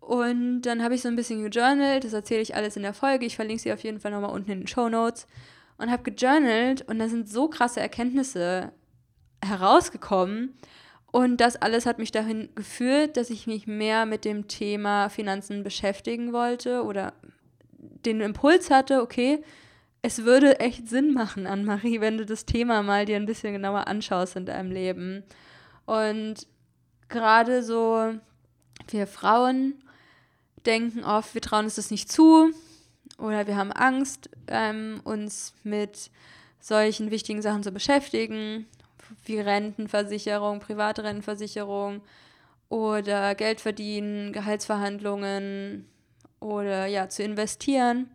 Und 0.01 0.63
dann 0.63 0.83
habe 0.83 0.95
ich 0.95 1.03
so 1.03 1.09
ein 1.09 1.17
bisschen 1.17 1.49
gejournalt, 1.49 2.05
das 2.05 2.13
erzähle 2.13 2.41
ich 2.41 2.57
alles 2.57 2.77
in 2.77 2.83
der 2.83 2.95
Folge. 2.95 3.27
Ich 3.27 3.37
verlinke 3.37 3.63
sie 3.63 3.73
auf 3.73 3.83
jeden 3.83 4.01
Fall 4.01 4.11
nochmal 4.11 4.31
unten 4.31 4.51
in 4.51 4.61
den 4.61 4.67
Show 4.67 4.89
Notes. 4.89 5.27
Und 5.79 5.91
habe 5.91 6.11
gejournalt 6.11 6.83
und 6.89 6.99
da 6.99 7.09
sind 7.09 7.29
so 7.29 7.49
krasse 7.49 7.81
Erkenntnisse 7.81 8.73
herausgekommen. 9.45 10.55
Und 11.13 11.39
das 11.39 11.57
alles 11.57 11.87
hat 11.87 11.99
mich 11.99 12.13
dahin 12.13 12.51
geführt, 12.55 13.17
dass 13.17 13.31
ich 13.31 13.47
mich 13.47 13.67
mehr 13.67 14.07
mit 14.07 14.25
dem 14.25 14.47
Thema 14.47 15.09
Finanzen 15.09 15.65
beschäftigen 15.65 16.33
wollte 16.33 16.85
oder 16.85 17.15
den 17.79 18.21
Impuls 18.21 18.71
hatte, 18.71 19.03
okay, 19.03 19.43
es 20.03 20.25
würde 20.25 20.61
echt 20.61 20.89
Sinn 20.89 21.13
machen, 21.13 21.47
Anne-Marie, 21.47 22.01
wenn 22.01 22.17
du 22.17 22.25
das 22.25 22.47
Thema 22.47 22.83
mal 22.83 23.05
dir 23.05 23.17
ein 23.17 23.27
bisschen 23.27 23.53
genauer 23.53 23.87
anschaust 23.87 24.37
in 24.37 24.47
deinem 24.47 24.71
Leben. 24.71 25.25
Und 25.85 26.47
gerade 27.09 27.63
so 27.63 28.15
wir 28.89 29.07
Frauen 29.07 29.75
denken 30.67 31.05
oft, 31.05 31.35
wir 31.35 31.43
trauen 31.43 31.65
uns 31.65 31.75
das 31.75 31.91
nicht 31.91 32.11
zu 32.11 32.53
oder 33.19 33.47
wir 33.47 33.57
haben 33.57 33.73
Angst, 33.73 34.31
ähm, 34.47 35.01
uns 35.05 35.55
mit 35.65 36.11
solchen 36.61 37.11
wichtigen 37.11 37.43
Sachen 37.43 37.63
zu 37.63 37.73
beschäftigen 37.73 38.67
wie 39.25 39.41
Rentenversicherung, 39.41 40.61
private 40.61 41.05
Rentenversicherung 41.05 42.03
oder 42.69 43.35
Geld 43.35 43.61
verdienen, 43.61 44.33
Gehaltsverhandlungen 44.33 45.87
oder 46.41 46.87
ja, 46.87 47.09
zu 47.09 47.23
investieren. 47.23 48.09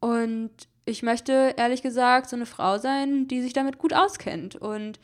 Und 0.00 0.50
ich 0.84 1.02
möchte 1.02 1.54
ehrlich 1.56 1.82
gesagt 1.82 2.28
so 2.28 2.36
eine 2.36 2.46
Frau 2.46 2.78
sein, 2.78 3.28
die 3.28 3.42
sich 3.42 3.52
damit 3.52 3.78
gut 3.78 3.92
auskennt. 3.92 4.56
Und 4.56 4.98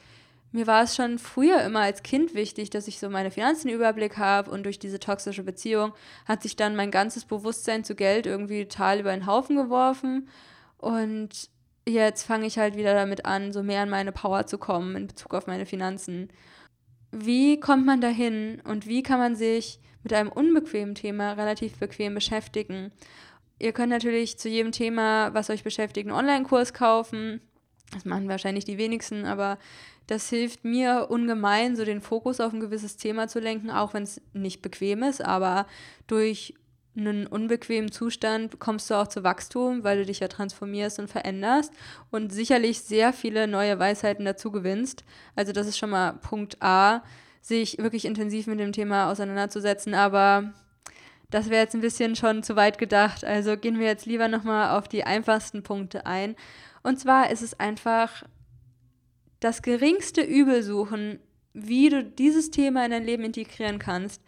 mir 0.52 0.66
war 0.66 0.82
es 0.82 0.96
schon 0.96 1.18
früher 1.18 1.62
immer 1.62 1.80
als 1.80 2.02
Kind 2.02 2.34
wichtig, 2.34 2.70
dass 2.70 2.88
ich 2.88 2.98
so 2.98 3.10
meine 3.10 3.30
Finanzen 3.30 3.68
Überblick 3.68 4.16
habe 4.16 4.50
und 4.50 4.62
durch 4.62 4.78
diese 4.78 4.98
toxische 4.98 5.42
Beziehung 5.42 5.92
hat 6.24 6.42
sich 6.42 6.56
dann 6.56 6.76
mein 6.76 6.90
ganzes 6.90 7.24
Bewusstsein 7.24 7.84
zu 7.84 7.94
Geld 7.94 8.26
irgendwie 8.26 8.66
total 8.66 9.00
über 9.00 9.12
den 9.12 9.26
Haufen 9.26 9.56
geworfen 9.56 10.28
und 10.78 11.50
jetzt 11.88 12.24
fange 12.24 12.46
ich 12.46 12.58
halt 12.58 12.76
wieder 12.76 12.94
damit 12.94 13.24
an, 13.24 13.52
so 13.52 13.62
mehr 13.62 13.82
in 13.82 13.90
meine 13.90 14.12
Power 14.12 14.46
zu 14.46 14.58
kommen 14.58 14.96
in 14.96 15.06
Bezug 15.06 15.34
auf 15.34 15.46
meine 15.46 15.66
Finanzen. 15.66 16.28
Wie 17.12 17.60
kommt 17.60 17.86
man 17.86 18.00
dahin 18.00 18.60
und 18.64 18.86
wie 18.86 19.02
kann 19.02 19.18
man 19.18 19.36
sich 19.36 19.78
mit 20.02 20.12
einem 20.12 20.30
unbequemen 20.30 20.94
Thema 20.94 21.32
relativ 21.32 21.78
bequem 21.78 22.14
beschäftigen? 22.14 22.92
Ihr 23.58 23.72
könnt 23.72 23.90
natürlich 23.90 24.38
zu 24.38 24.48
jedem 24.48 24.72
Thema, 24.72 25.32
was 25.32 25.48
euch 25.48 25.64
beschäftigt, 25.64 26.08
einen 26.08 26.18
Online-Kurs 26.18 26.74
kaufen. 26.74 27.40
Das 27.92 28.04
machen 28.04 28.28
wahrscheinlich 28.28 28.64
die 28.64 28.78
wenigsten, 28.78 29.24
aber 29.24 29.58
das 30.06 30.28
hilft 30.28 30.64
mir 30.64 31.06
ungemein, 31.08 31.76
so 31.76 31.84
den 31.84 32.00
Fokus 32.00 32.40
auf 32.40 32.52
ein 32.52 32.60
gewisses 32.60 32.96
Thema 32.96 33.28
zu 33.28 33.40
lenken, 33.40 33.70
auch 33.70 33.94
wenn 33.94 34.02
es 34.02 34.20
nicht 34.32 34.60
bequem 34.60 35.02
ist, 35.02 35.24
aber 35.24 35.66
durch 36.06 36.54
einen 36.96 37.26
unbequemen 37.26 37.92
Zustand 37.92 38.58
kommst 38.58 38.90
du 38.90 38.94
auch 38.94 39.06
zu 39.06 39.22
Wachstum, 39.22 39.84
weil 39.84 39.98
du 39.98 40.06
dich 40.06 40.20
ja 40.20 40.28
transformierst 40.28 40.98
und 40.98 41.08
veränderst 41.08 41.72
und 42.10 42.32
sicherlich 42.32 42.80
sehr 42.80 43.12
viele 43.12 43.46
neue 43.46 43.78
Weisheiten 43.78 44.24
dazu 44.24 44.50
gewinnst. 44.50 45.04
Also 45.34 45.52
das 45.52 45.66
ist 45.66 45.78
schon 45.78 45.90
mal 45.90 46.14
Punkt 46.14 46.62
A, 46.62 47.02
sich 47.40 47.78
wirklich 47.78 48.04
intensiv 48.04 48.46
mit 48.46 48.58
dem 48.58 48.72
Thema 48.72 49.10
auseinanderzusetzen, 49.10 49.94
aber 49.94 50.52
das 51.30 51.50
wäre 51.50 51.62
jetzt 51.62 51.74
ein 51.74 51.80
bisschen 51.80 52.16
schon 52.16 52.42
zu 52.42 52.56
weit 52.56 52.78
gedacht. 52.78 53.24
Also 53.24 53.56
gehen 53.56 53.78
wir 53.78 53.86
jetzt 53.86 54.06
lieber 54.06 54.28
nochmal 54.28 54.76
auf 54.78 54.88
die 54.88 55.04
einfachsten 55.04 55.62
Punkte 55.62 56.06
ein. 56.06 56.36
Und 56.82 56.98
zwar 56.98 57.30
ist 57.30 57.42
es 57.42 57.58
einfach 57.58 58.22
das 59.40 59.62
geringste 59.62 60.22
Übel 60.22 60.62
suchen, 60.62 61.18
wie 61.52 61.88
du 61.88 62.04
dieses 62.04 62.50
Thema 62.50 62.84
in 62.84 62.90
dein 62.90 63.04
Leben 63.04 63.24
integrieren 63.24 63.78
kannst. 63.78 64.22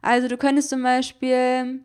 Also 0.00 0.28
du 0.28 0.36
könntest 0.36 0.70
zum 0.70 0.82
Beispiel 0.82 1.80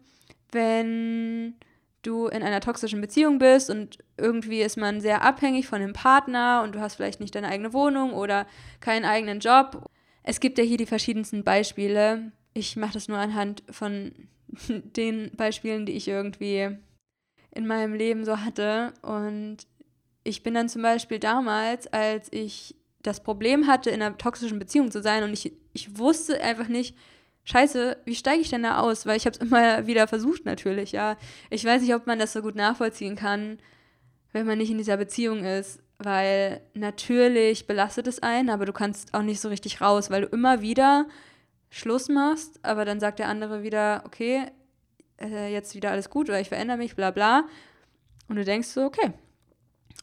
wenn 0.52 1.56
du 2.02 2.28
in 2.28 2.44
einer 2.44 2.62
toxischen 2.62 3.02
Beziehung 3.02 3.40
bist 3.40 3.70
und 3.70 3.98
irgendwie 4.18 4.62
ist 4.62 4.78
man 4.78 5.02
sehr 5.02 5.22
abhängig 5.22 5.68
von 5.68 5.82
dem 5.82 5.94
Partner 5.94 6.62
und 6.64 6.76
du 6.76 6.80
hast 6.80 6.96
vielleicht 6.96 7.20
nicht 7.20 7.36
deine 7.36 7.50
eigene 7.50 7.74
Wohnung 7.74 8.14
oder 8.14 8.48
keinen 8.80 9.06
eigenen 9.06 9.40
Job. 9.40 9.86
Es 10.24 10.40
gibt 10.40 10.58
ja 10.58 10.64
hier 10.64 10.78
die 10.78 10.86
verschiedensten 10.86 11.44
Beispiele. 11.44 12.32
Ich 12.54 12.76
mache 12.76 12.94
das 12.94 13.08
nur 13.08 13.18
anhand 13.18 13.64
von 13.70 14.12
den 14.68 15.32
Beispielen, 15.36 15.86
die 15.86 15.94
ich 15.94 16.08
irgendwie 16.08 16.78
in 17.52 17.68
meinem 17.68 17.94
Leben 17.94 18.26
so 18.26 18.40
hatte. 18.40 18.94
Und 19.02 19.58
ich 20.24 20.44
bin 20.44 20.54
dann 20.54 20.70
zum 20.70 20.82
Beispiel 20.82 21.20
damals, 21.20 21.88
als 21.88 22.32
ich 22.32 22.76
das 23.02 23.24
Problem 23.24 23.68
hatte, 23.68 23.90
in 23.90 24.02
einer 24.02 24.18
toxischen 24.18 24.60
Beziehung 24.60 24.92
zu 24.92 25.02
sein 25.02 25.24
und 25.24 25.34
ich, 25.34 25.54
ich 25.74 25.98
wusste 25.98 26.42
einfach 26.42 26.68
nicht, 26.68 26.96
scheiße, 27.50 27.98
wie 28.06 28.16
steige 28.16 28.42
ich 28.42 28.50
denn 28.50 28.64
da 28.64 28.80
aus? 28.80 29.06
Weil 29.06 29.18
ich 29.18 29.26
habe 29.26 29.36
es 29.36 29.42
immer 29.42 29.88
wieder 29.88 30.08
versucht 30.08 30.46
natürlich, 30.46 30.92
ja. 30.92 31.18
Ich 31.50 31.66
weiß 31.66 31.82
nicht, 31.82 31.96
ob 31.96 32.08
man 32.08 32.20
das 32.20 32.34
so 32.34 32.42
gut 32.42 32.56
nachvollziehen 32.56 33.16
kann, 33.16 33.58
wenn 34.32 34.46
man 34.46 34.58
nicht 34.60 34.70
in 34.70 34.78
dieser 34.78 34.98
Beziehung 34.98 35.44
ist, 35.44 35.82
weil 35.98 36.62
natürlich 36.76 37.66
belastet 37.66 38.08
es 38.08 38.22
einen, 38.22 38.50
aber 38.50 38.66
du 38.66 38.74
kannst 38.74 39.14
auch 39.14 39.24
nicht 39.24 39.42
so 39.42 39.50
richtig 39.50 39.82
raus, 39.82 40.12
weil 40.12 40.22
du 40.22 40.28
immer 40.28 40.62
wieder 40.62 41.08
Schluss 41.72 42.08
machst, 42.10 42.60
aber 42.64 42.86
dann 42.86 43.00
sagt 43.00 43.20
der 43.20 43.28
andere 43.28 43.64
wieder, 43.64 44.04
okay, 44.06 44.46
äh, 45.20 45.52
jetzt 45.52 45.76
wieder 45.76 45.92
alles 45.92 46.10
gut 46.10 46.30
oder 46.30 46.40
ich 46.40 46.50
verändere 46.50 46.78
mich, 46.78 46.96
bla 46.96 47.12
bla. 47.12 47.46
Und 48.28 48.36
du 48.36 48.46
denkst 48.46 48.68
so, 48.68 48.84
okay. 48.84 49.12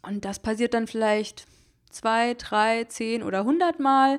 Und 0.03 0.25
das 0.25 0.41
passiert 0.41 0.75
dann 0.75 0.87
vielleicht 0.87 1.47
zwei, 1.91 2.35
drei, 2.35 2.85
zehn 2.85 3.23
oder 3.23 3.45
hundert 3.45 3.79
Mal. 3.79 4.19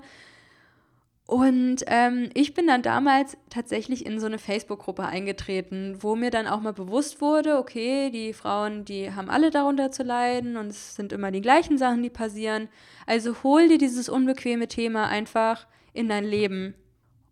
Und 1.27 1.83
ähm, 1.87 2.29
ich 2.35 2.53
bin 2.53 2.67
dann 2.67 2.81
damals 2.81 3.37
tatsächlich 3.49 4.05
in 4.05 4.17
so 4.17 4.27
eine 4.27 4.39
Facebook-Gruppe 4.39 5.03
eingetreten, 5.03 5.97
wo 5.99 6.15
mir 6.15 6.31
dann 6.31 6.47
auch 6.47 6.61
mal 6.61 6.71
bewusst 6.71 7.19
wurde, 7.19 7.57
okay, 7.57 8.09
die 8.11 8.31
Frauen, 8.31 8.85
die 8.85 9.13
haben 9.13 9.29
alle 9.29 9.49
darunter 9.51 9.91
zu 9.91 10.03
leiden 10.03 10.55
und 10.55 10.67
es 10.67 10.95
sind 10.95 11.11
immer 11.11 11.29
die 11.31 11.41
gleichen 11.41 11.77
Sachen, 11.77 12.01
die 12.01 12.09
passieren. 12.09 12.69
Also 13.05 13.43
hol 13.43 13.67
dir 13.67 13.77
dieses 13.77 14.07
unbequeme 14.07 14.69
Thema 14.69 15.09
einfach 15.09 15.67
in 15.91 16.07
dein 16.07 16.23
Leben. 16.23 16.75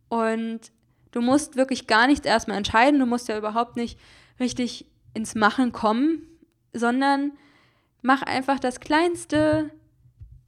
Und 0.09 0.59
du 1.11 1.21
musst 1.21 1.55
wirklich 1.55 1.87
gar 1.87 2.07
nichts 2.07 2.27
erstmal 2.27 2.57
entscheiden, 2.57 2.99
du 2.99 3.05
musst 3.05 3.29
ja 3.29 3.37
überhaupt 3.37 3.77
nicht 3.77 3.97
richtig 4.41 4.87
ins 5.13 5.35
Machen 5.35 5.71
kommen, 5.71 6.27
sondern 6.73 7.31
mach 8.01 8.23
einfach 8.23 8.59
das 8.59 8.81
kleinste 8.81 9.71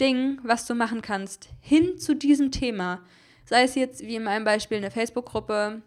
Ding, 0.02 0.38
was 0.44 0.66
du 0.66 0.76
machen 0.76 1.02
kannst, 1.02 1.48
hin 1.62 1.98
zu 1.98 2.14
diesem 2.14 2.52
Thema. 2.52 3.00
Sei 3.48 3.64
es 3.64 3.76
jetzt 3.76 4.02
wie 4.02 4.16
in 4.16 4.24
meinem 4.24 4.44
Beispiel 4.44 4.78
eine 4.78 4.92
Facebook-Gruppe 4.92 5.82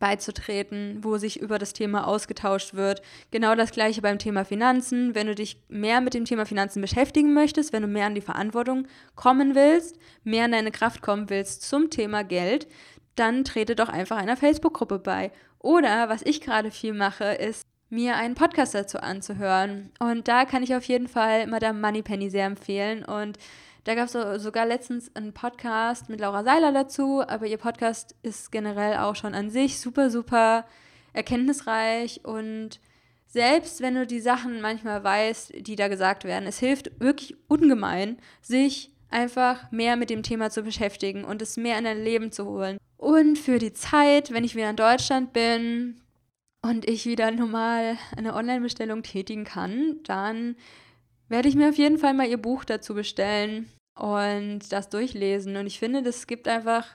beizutreten, 0.00 0.98
wo 1.02 1.18
sich 1.18 1.40
über 1.40 1.58
das 1.58 1.72
Thema 1.72 2.06
ausgetauscht 2.06 2.74
wird. 2.74 3.02
Genau 3.30 3.54
das 3.54 3.70
gleiche 3.70 4.02
beim 4.02 4.18
Thema 4.18 4.44
Finanzen. 4.44 5.14
Wenn 5.14 5.26
du 5.26 5.34
dich 5.34 5.62
mehr 5.68 6.00
mit 6.00 6.14
dem 6.14 6.24
Thema 6.24 6.46
Finanzen 6.46 6.80
beschäftigen 6.80 7.34
möchtest, 7.34 7.72
wenn 7.72 7.82
du 7.82 7.88
mehr 7.88 8.06
an 8.06 8.14
die 8.14 8.20
Verantwortung 8.22 8.88
kommen 9.14 9.54
willst, 9.54 9.98
mehr 10.24 10.46
in 10.46 10.52
deine 10.52 10.72
Kraft 10.72 11.02
kommen 11.02 11.30
willst 11.30 11.62
zum 11.62 11.90
Thema 11.90 12.24
Geld, 12.24 12.66
dann 13.14 13.44
trete 13.44 13.76
doch 13.76 13.88
einfach 13.88 14.16
einer 14.16 14.36
Facebook-Gruppe 14.36 14.98
bei. 14.98 15.30
Oder 15.58 16.08
was 16.08 16.22
ich 16.22 16.40
gerade 16.40 16.70
viel 16.70 16.94
mache, 16.94 17.24
ist 17.24 17.62
mir 17.88 18.16
einen 18.16 18.34
Podcast 18.34 18.74
dazu 18.74 18.98
anzuhören. 18.98 19.90
Und 20.00 20.28
da 20.28 20.44
kann 20.44 20.62
ich 20.62 20.74
auf 20.74 20.84
jeden 20.84 21.08
Fall 21.08 21.46
Madame 21.46 21.78
Moneypenny 21.78 22.30
sehr 22.30 22.46
empfehlen. 22.46 23.04
Und 23.04 23.38
da 23.86 23.94
gab 23.94 24.12
es 24.12 24.42
sogar 24.42 24.66
letztens 24.66 25.14
einen 25.14 25.32
Podcast 25.32 26.08
mit 26.08 26.18
Laura 26.18 26.42
Seiler 26.42 26.72
dazu, 26.72 27.22
aber 27.24 27.46
ihr 27.46 27.56
Podcast 27.56 28.16
ist 28.22 28.50
generell 28.50 28.96
auch 28.96 29.14
schon 29.14 29.32
an 29.32 29.48
sich 29.48 29.78
super, 29.78 30.10
super 30.10 30.66
erkenntnisreich 31.12 32.24
und 32.24 32.80
selbst 33.28 33.80
wenn 33.82 33.94
du 33.94 34.04
die 34.04 34.18
Sachen 34.18 34.60
manchmal 34.60 35.04
weißt, 35.04 35.52
die 35.64 35.76
da 35.76 35.86
gesagt 35.86 36.24
werden, 36.24 36.48
es 36.48 36.58
hilft 36.58 36.98
wirklich 36.98 37.36
ungemein, 37.46 38.18
sich 38.42 38.90
einfach 39.08 39.70
mehr 39.70 39.94
mit 39.94 40.10
dem 40.10 40.24
Thema 40.24 40.50
zu 40.50 40.62
beschäftigen 40.64 41.24
und 41.24 41.40
es 41.40 41.56
mehr 41.56 41.78
in 41.78 41.84
dein 41.84 42.02
Leben 42.02 42.32
zu 42.32 42.44
holen. 42.44 42.78
Und 42.96 43.38
für 43.38 43.60
die 43.60 43.72
Zeit, 43.72 44.32
wenn 44.32 44.42
ich 44.42 44.56
wieder 44.56 44.70
in 44.70 44.76
Deutschland 44.76 45.32
bin 45.32 46.00
und 46.60 46.88
ich 46.88 47.06
wieder 47.06 47.30
normal 47.30 47.98
eine 48.16 48.34
Online-Bestellung 48.34 49.04
tätigen 49.04 49.44
kann, 49.44 50.00
dann 50.02 50.56
werde 51.28 51.48
ich 51.48 51.54
mir 51.54 51.68
auf 51.68 51.78
jeden 51.78 51.98
Fall 51.98 52.14
mal 52.14 52.26
ihr 52.26 52.36
Buch 52.36 52.64
dazu 52.64 52.94
bestellen 52.94 53.70
und 53.96 54.60
das 54.70 54.88
durchlesen. 54.88 55.56
Und 55.56 55.66
ich 55.66 55.78
finde, 55.78 56.02
das 56.02 56.26
gibt 56.26 56.46
einfach 56.46 56.86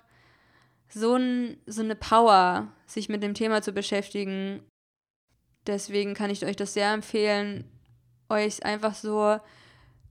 so, 0.89 1.15
ein, 1.15 1.57
so 1.65 1.81
eine 1.81 1.95
Power, 1.95 2.67
sich 2.85 3.09
mit 3.09 3.23
dem 3.23 3.33
Thema 3.33 3.61
zu 3.61 3.73
beschäftigen. 3.73 4.61
Deswegen 5.67 6.13
kann 6.13 6.29
ich 6.29 6.45
euch 6.45 6.55
das 6.55 6.73
sehr 6.73 6.93
empfehlen, 6.93 7.65
euch 8.29 8.63
einfach 8.65 8.95
so 8.95 9.39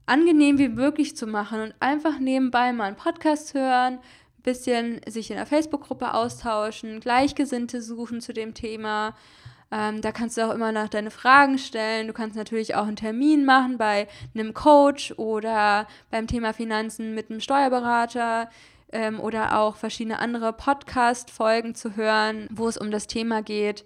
angenehm 0.05 0.57
wie 0.57 0.69
möglich 0.69 1.15
zu 1.15 1.27
machen 1.27 1.61
und 1.61 1.75
einfach 1.79 2.19
nebenbei 2.19 2.73
mal 2.73 2.85
einen 2.85 2.95
Podcast 2.95 3.53
hören, 3.53 3.95
ein 3.95 4.43
bisschen 4.43 5.01
sich 5.07 5.29
in 5.29 5.37
der 5.37 5.45
Facebook-Gruppe 5.45 6.13
austauschen, 6.13 6.99
Gleichgesinnte 6.99 7.81
suchen 7.81 8.21
zu 8.21 8.33
dem 8.33 8.53
Thema 8.53 9.15
ähm, 9.71 10.01
da 10.01 10.11
kannst 10.11 10.37
du 10.37 10.45
auch 10.45 10.53
immer 10.53 10.71
nach 10.71 10.89
deine 10.89 11.11
Fragen 11.11 11.57
stellen. 11.57 12.07
Du 12.07 12.13
kannst 12.13 12.35
natürlich 12.35 12.75
auch 12.75 12.87
einen 12.87 12.97
Termin 12.97 13.45
machen 13.45 13.77
bei 13.77 14.07
einem 14.33 14.53
Coach 14.53 15.13
oder 15.17 15.87
beim 16.09 16.27
Thema 16.27 16.53
Finanzen 16.53 17.15
mit 17.15 17.29
einem 17.29 17.39
Steuerberater 17.39 18.49
ähm, 18.91 19.19
oder 19.19 19.57
auch 19.57 19.77
verschiedene 19.77 20.19
andere 20.19 20.51
Podcast-Folgen 20.51 21.73
zu 21.73 21.95
hören, 21.95 22.47
wo 22.51 22.67
es 22.67 22.77
um 22.77 22.91
das 22.91 23.07
Thema 23.07 23.41
geht. 23.41 23.85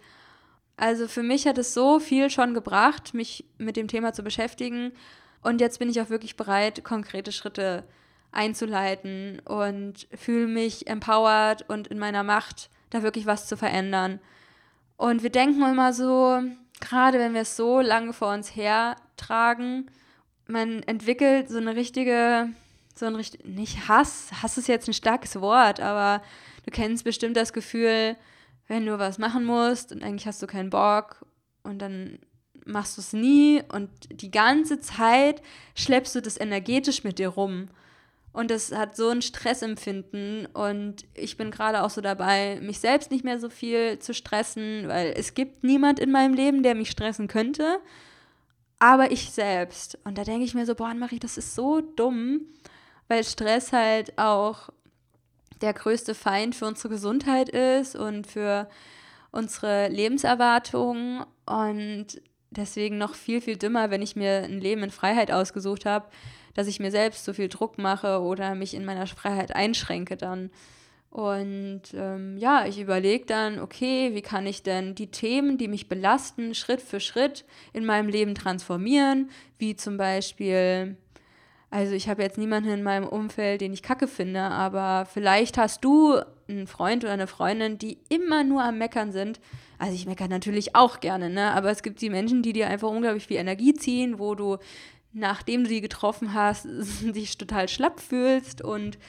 Also 0.75 1.07
für 1.07 1.23
mich 1.23 1.47
hat 1.47 1.57
es 1.59 1.73
so 1.73 1.99
viel 1.99 2.29
schon 2.31 2.53
gebracht, 2.55 3.13
mich 3.13 3.45
mit 3.59 3.77
dem 3.77 3.87
Thema 3.87 4.11
zu 4.11 4.23
beschäftigen. 4.23 4.91
Und 5.43 5.61
jetzt 5.61 5.77
bin 5.77 5.89
ich 5.89 6.01
auch 6.01 6.09
wirklich 6.09 6.35
bereit, 6.35 6.83
konkrete 6.83 7.31
Schritte 7.31 7.83
einzuleiten 8.31 9.39
und 9.45 10.07
fühle 10.13 10.47
mich 10.47 10.87
empowered 10.87 11.69
und 11.69 11.87
in 11.87 11.99
meiner 11.99 12.23
Macht, 12.23 12.69
da 12.89 13.03
wirklich 13.03 13.27
was 13.27 13.47
zu 13.47 13.55
verändern. 13.55 14.19
Und 14.97 15.23
wir 15.23 15.29
denken 15.29 15.61
immer 15.61 15.93
so, 15.93 16.41
gerade 16.79 17.19
wenn 17.19 17.33
wir 17.33 17.41
es 17.41 17.55
so 17.55 17.81
lange 17.81 18.13
vor 18.13 18.33
uns 18.33 18.55
hertragen, 18.55 19.89
man 20.47 20.83
entwickelt 20.83 21.49
so 21.49 21.57
eine 21.57 21.75
richtige, 21.75 22.49
so 22.93 23.05
ein 23.05 23.15
richtig, 23.15 23.45
nicht 23.45 23.87
Hass, 23.87 24.29
Hass 24.41 24.57
ist 24.57 24.67
jetzt 24.67 24.87
ein 24.87 24.93
starkes 24.93 25.39
Wort, 25.41 25.79
aber 25.79 26.23
du 26.65 26.71
kennst 26.71 27.03
bestimmt 27.03 27.35
das 27.35 27.53
Gefühl, 27.53 28.15
wenn 28.67 28.85
du 28.85 28.97
was 28.99 29.17
machen 29.17 29.45
musst 29.45 29.91
und 29.91 30.03
eigentlich 30.03 30.27
hast 30.27 30.41
du 30.41 30.47
keinen 30.47 30.69
Bock 30.69 31.25
und 31.63 31.79
dann 31.79 32.19
machst 32.65 32.97
du 32.97 33.01
es 33.01 33.13
nie 33.13 33.61
und 33.71 33.89
die 34.09 34.31
ganze 34.31 34.79
Zeit 34.79 35.41
schleppst 35.75 36.15
du 36.15 36.21
das 36.21 36.39
energetisch 36.39 37.03
mit 37.03 37.19
dir 37.19 37.29
rum. 37.29 37.69
Und 38.35 38.51
das 38.51 38.71
hat 38.73 38.95
so 38.95 39.09
ein 39.09 39.21
Stressempfinden. 39.21 40.45
Und 40.47 41.05
ich 41.13 41.37
bin 41.37 41.51
gerade 41.51 41.83
auch 41.83 41.89
so 41.89 42.01
dabei, 42.01 42.59
mich 42.61 42.79
selbst 42.79 43.09
nicht 43.09 43.23
mehr 43.23 43.39
so 43.39 43.49
viel 43.49 43.99
zu 43.99 44.13
stressen, 44.13 44.87
weil 44.87 45.13
es 45.15 45.33
gibt 45.33 45.63
niemand 45.63 45.99
in 45.99 46.11
meinem 46.11 46.33
Leben, 46.33 46.61
der 46.61 46.75
mich 46.75 46.91
stressen 46.91 47.27
könnte. 47.27 47.79
aber 48.79 49.11
ich 49.11 49.31
selbst. 49.31 49.97
Und 50.03 50.17
da 50.17 50.23
denke 50.23 50.43
ich 50.43 50.53
mir 50.53 50.65
so, 50.65 50.75
boah, 50.75 50.93
Marie, 50.93 51.19
das 51.19 51.37
ist 51.37 51.55
so 51.55 51.81
dumm, 51.81 52.41
weil 53.07 53.23
Stress 53.23 53.71
halt 53.71 54.17
auch 54.17 54.69
der 55.61 55.73
größte 55.73 56.13
Feind 56.15 56.55
für 56.55 56.65
unsere 56.65 56.89
Gesundheit 56.89 57.49
ist 57.49 57.95
und 57.95 58.27
für 58.27 58.67
unsere 59.31 59.87
Lebenserwartung 59.87 61.25
und 61.45 62.21
deswegen 62.49 62.97
noch 62.97 63.15
viel, 63.15 63.41
viel 63.41 63.57
dümmer, 63.57 63.89
wenn 63.89 64.01
ich 64.01 64.15
mir 64.15 64.43
ein 64.43 64.59
Leben 64.59 64.83
in 64.83 64.91
Freiheit 64.91 65.31
ausgesucht 65.31 65.85
habe, 65.85 66.07
dass 66.55 66.65
ich 66.65 66.79
mir 66.79 66.89
selbst 66.89 67.23
so 67.23 67.33
viel 67.33 67.49
Druck 67.49 67.77
mache 67.77 68.19
oder 68.21 68.55
mich 68.55 68.73
in 68.73 68.85
meiner 68.85 69.05
Freiheit 69.05 69.55
einschränke 69.55 70.17
dann. 70.17 70.49
Und 71.11 71.83
ähm, 71.93 72.37
ja, 72.37 72.65
ich 72.65 72.79
überlege 72.79 73.25
dann, 73.25 73.59
okay, 73.59 74.15
wie 74.15 74.21
kann 74.21 74.47
ich 74.47 74.63
denn 74.63 74.95
die 74.95 75.11
Themen, 75.11 75.57
die 75.57 75.67
mich 75.67 75.87
belasten, 75.87 76.55
Schritt 76.55 76.81
für 76.81 76.99
Schritt 76.99 77.45
in 77.71 77.85
meinem 77.85 78.09
Leben 78.09 78.35
transformieren, 78.35 79.29
wie 79.59 79.75
zum 79.75 79.95
Beispiel 79.95 80.97
also 81.75 81.93
ich 81.93 82.07
habe 82.07 82.23
jetzt 82.23 82.37
niemanden 82.37 82.69
in 82.69 82.83
meinem 82.83 83.05
Umfeld, 83.05 83.59
den 83.59 83.73
ich 83.73 83.83
kacke 83.83 84.07
finde, 84.07 84.39
aber 84.39 85.05
vielleicht 85.11 85.57
hast 85.57 85.83
du 85.83 86.21
einen 86.47 86.67
Freund 86.67 87.03
oder 87.03 87.11
eine 87.11 87.27
Freundin, 87.27 87.77
die 87.77 87.97
immer 88.07 88.45
nur 88.45 88.63
am 88.63 88.77
Meckern 88.77 89.11
sind. 89.11 89.41
Also 89.77 89.93
ich 89.93 90.05
meckere 90.05 90.29
natürlich 90.29 90.73
auch 90.73 91.01
gerne, 91.01 91.29
ne? 91.29 91.51
Aber 91.51 91.71
es 91.71 91.83
gibt 91.83 91.99
die 91.99 92.09
Menschen, 92.09 92.43
die 92.43 92.53
dir 92.53 92.69
einfach 92.69 92.87
unglaublich 92.87 93.27
viel 93.27 93.35
Energie 93.35 93.73
ziehen, 93.73 94.19
wo 94.19 94.35
du, 94.35 94.57
nachdem 95.15 95.63
du 95.63 95.69
die 95.69 95.81
getroffen 95.81 96.33
hast, 96.33 96.65
dich 97.01 97.37
total 97.37 97.67
schlapp 97.69 97.99
fühlst 97.99 98.61
und 98.61 98.99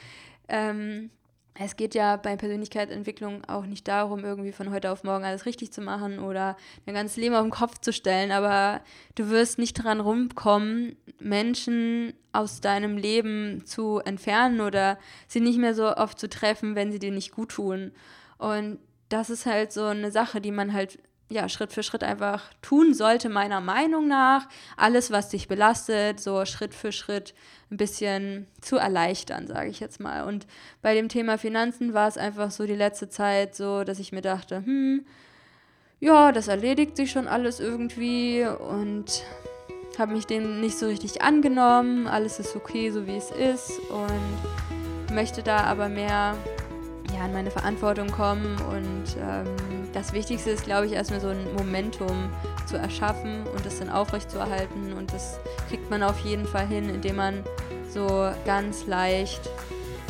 ähm, 0.49 1.11
es 1.59 1.77
geht 1.77 1.95
ja 1.95 2.17
bei 2.17 2.37
Persönlichkeitsentwicklung 2.37 3.45
auch 3.47 3.65
nicht 3.65 3.89
darum, 3.89 4.25
irgendwie 4.25 4.53
von 4.53 4.71
heute 4.71 4.91
auf 4.91 5.05
morgen 5.05 5.25
alles 5.25 5.47
richtig 5.47 5.73
zu 5.73 5.81
machen 5.81 6.19
oder 6.19 6.57
dein 6.85 6.95
ganzes 6.95 7.17
Leben 7.17 7.35
auf 7.35 7.43
den 7.43 7.51
Kopf 7.51 7.79
zu 7.79 7.93
stellen, 7.93 8.31
aber 8.31 8.83
du 9.15 9.31
wirst 9.31 9.59
nicht 9.59 9.75
dran 9.75 10.01
rumkommen, 10.01 10.97
Menschen 11.19 12.13
aus 12.33 12.61
deinem 12.61 12.99
Leben 12.99 13.65
zu 13.65 14.01
entfernen 14.05 14.61
oder 14.61 14.99
sie 15.29 15.41
nicht 15.41 15.59
mehr 15.59 15.75
so 15.75 15.97
oft 15.97 16.19
zu 16.19 16.29
treffen, 16.29 16.75
wenn 16.75 16.93
sie 16.93 16.99
dir 16.99 17.13
nicht 17.13 17.33
gut 17.33 17.53
tun. 17.53 17.93
Und 18.39 18.79
das 19.09 19.31
ist 19.31 19.47
halt 19.47 19.73
so 19.73 19.85
eine 19.85 20.11
Sache, 20.11 20.43
die 20.43 20.53
man 20.53 20.75
halt 20.75 20.99
ja, 21.29 21.49
Schritt 21.49 21.73
für 21.73 21.83
Schritt 21.83 22.05
einfach 22.05 22.51
tun 22.63 22.95
sollte, 22.95 23.29
meiner 23.29 23.61
Meinung 23.61 24.07
nach. 24.07 24.49
Alles, 24.77 25.11
was 25.11 25.29
dich 25.29 25.49
belastet, 25.49 26.21
so 26.21 26.45
Schritt 26.45 26.73
für 26.73 26.93
Schritt 26.93 27.35
ein 27.71 27.77
bisschen 27.77 28.47
zu 28.61 28.77
erleichtern, 28.77 29.47
sage 29.49 29.69
ich 29.69 29.81
jetzt 29.81 29.99
mal. 29.99 30.23
Und 30.23 30.47
bei 30.83 30.95
dem 30.95 31.09
Thema 31.09 31.37
Finanzen 31.37 31.95
war 31.95 32.07
es 32.07 32.17
einfach 32.17 32.53
so 32.53 32.65
die 32.65 32.77
letzte 32.77 33.09
Zeit 33.09 33.57
so, 33.57 33.83
dass 33.83 33.99
ich 33.99 34.13
mir 34.13 34.23
dachte, 34.23 34.59
hm, 34.65 35.05
ja, 35.99 36.31
das 36.31 36.47
erledigt 36.47 36.97
sich 36.97 37.11
schon 37.11 37.27
alles 37.27 37.59
irgendwie 37.59 38.45
und 38.45 39.25
habe 39.99 40.13
mich 40.13 40.27
dem 40.27 40.61
nicht 40.61 40.79
so 40.79 40.87
richtig 40.87 41.23
angenommen. 41.23 42.07
Alles 42.07 42.39
ist 42.39 42.55
okay, 42.55 42.91
so 42.91 43.07
wie 43.07 43.17
es 43.17 43.31
ist 43.31 43.81
und 43.91 45.15
möchte 45.15 45.43
da 45.43 45.65
aber 45.65 45.89
mehr 45.89 46.37
ja, 47.17 47.25
an 47.25 47.33
meine 47.33 47.51
Verantwortung 47.51 48.11
kommen. 48.11 48.57
Und 48.71 49.17
ähm, 49.21 49.47
das 49.93 50.13
Wichtigste 50.13 50.51
ist, 50.51 50.65
glaube 50.65 50.87
ich, 50.87 50.93
erstmal 50.93 51.21
so 51.21 51.29
ein 51.29 51.55
Momentum 51.57 52.31
zu 52.67 52.77
erschaffen 52.77 53.45
und 53.55 53.65
das 53.65 53.79
dann 53.79 53.91
aufrechtzuerhalten. 53.91 54.93
Und 54.93 55.13
das 55.13 55.39
kriegt 55.69 55.91
man 55.91 56.03
auf 56.03 56.19
jeden 56.21 56.47
Fall 56.47 56.67
hin, 56.67 56.89
indem 56.89 57.17
man 57.17 57.45
so 57.89 58.31
ganz 58.45 58.87
leicht 58.87 59.49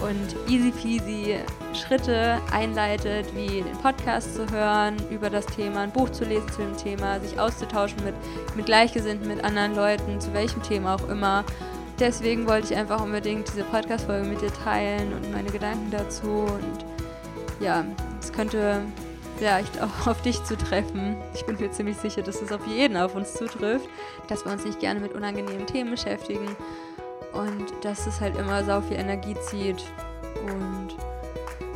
und 0.02 0.36
easy 0.48 0.70
peasy 0.72 1.36
Schritte 1.72 2.38
einleitet, 2.52 3.34
wie 3.34 3.62
den 3.62 3.76
Podcast 3.82 4.34
zu 4.34 4.50
hören 4.50 4.96
über 5.10 5.30
das 5.30 5.46
Thema, 5.46 5.80
ein 5.80 5.90
Buch 5.90 6.10
zu 6.10 6.24
lesen 6.24 6.48
zu 6.50 6.62
dem 6.62 6.76
Thema, 6.76 7.20
sich 7.20 7.38
auszutauschen 7.38 8.04
mit, 8.04 8.14
mit 8.56 8.66
Gleichgesinnten, 8.66 9.28
mit 9.28 9.44
anderen 9.44 9.74
Leuten, 9.74 10.20
zu 10.20 10.32
welchem 10.34 10.62
Thema 10.62 10.96
auch 10.96 11.08
immer. 11.08 11.44
Deswegen 11.98 12.46
wollte 12.46 12.72
ich 12.72 12.78
einfach 12.78 13.02
unbedingt 13.02 13.48
diese 13.48 13.64
Podcast-Folge 13.64 14.28
mit 14.28 14.42
dir 14.42 14.52
teilen 14.52 15.14
und 15.14 15.32
meine 15.32 15.50
Gedanken 15.50 15.90
dazu. 15.90 16.28
Und 16.28 16.95
ja, 17.60 17.84
es 18.20 18.32
könnte 18.32 18.82
vielleicht 19.38 19.80
auch 19.82 20.06
auf 20.06 20.22
dich 20.22 20.42
zutreffen. 20.44 21.16
Ich 21.34 21.44
bin 21.44 21.56
mir 21.58 21.70
ziemlich 21.70 21.96
sicher, 21.96 22.22
dass 22.22 22.42
es 22.42 22.52
auf 22.52 22.66
jeden 22.66 22.96
auf 22.96 23.14
uns 23.14 23.34
zutrifft, 23.34 23.88
dass 24.28 24.44
wir 24.44 24.52
uns 24.52 24.64
nicht 24.64 24.80
gerne 24.80 25.00
mit 25.00 25.12
unangenehmen 25.12 25.66
Themen 25.66 25.90
beschäftigen 25.90 26.48
und 27.32 27.66
dass 27.82 28.06
es 28.06 28.20
halt 28.20 28.36
immer 28.36 28.64
sau 28.64 28.80
viel 28.80 28.96
Energie 28.96 29.36
zieht. 29.48 29.84
Und 30.46 30.96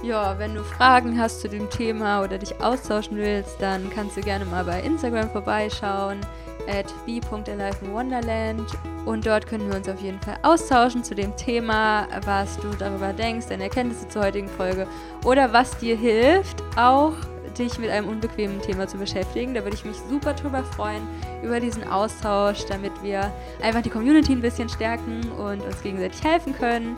ja, 0.02 0.38
wenn 0.38 0.54
du 0.54 0.64
Fragen 0.64 1.20
hast 1.20 1.40
zu 1.40 1.48
dem 1.48 1.68
Thema 1.68 2.22
oder 2.22 2.38
dich 2.38 2.60
austauschen 2.60 3.16
willst, 3.16 3.60
dann 3.60 3.90
kannst 3.90 4.16
du 4.16 4.22
gerne 4.22 4.46
mal 4.46 4.64
bei 4.64 4.80
Instagram 4.80 5.30
vorbeischauen 5.30 6.20
at 6.68 6.86
b.aliveinwonderland 7.06 8.66
und 9.06 9.26
dort 9.26 9.46
können 9.46 9.68
wir 9.68 9.76
uns 9.76 9.88
auf 9.88 10.00
jeden 10.00 10.20
Fall 10.20 10.38
austauschen 10.42 11.02
zu 11.02 11.14
dem 11.14 11.36
Thema, 11.36 12.06
was 12.24 12.56
du 12.58 12.68
darüber 12.78 13.12
denkst, 13.12 13.46
deine 13.48 13.64
Erkenntnisse 13.64 14.08
zur 14.08 14.24
heutigen 14.24 14.48
Folge 14.48 14.86
oder 15.24 15.52
was 15.52 15.76
dir 15.78 15.96
hilft, 15.96 16.62
auch 16.76 17.12
dich 17.58 17.78
mit 17.78 17.90
einem 17.90 18.08
unbequemen 18.08 18.60
Thema 18.62 18.86
zu 18.86 18.96
beschäftigen. 18.96 19.54
Da 19.54 19.64
würde 19.64 19.76
ich 19.76 19.84
mich 19.84 19.96
super 20.08 20.34
drüber 20.34 20.62
freuen, 20.62 21.02
über 21.42 21.60
diesen 21.60 21.86
Austausch, 21.88 22.64
damit 22.68 22.92
wir 23.02 23.32
einfach 23.62 23.82
die 23.82 23.90
Community 23.90 24.32
ein 24.32 24.40
bisschen 24.40 24.68
stärken 24.68 25.20
und 25.32 25.62
uns 25.62 25.82
gegenseitig 25.82 26.22
helfen 26.22 26.54
können. 26.54 26.96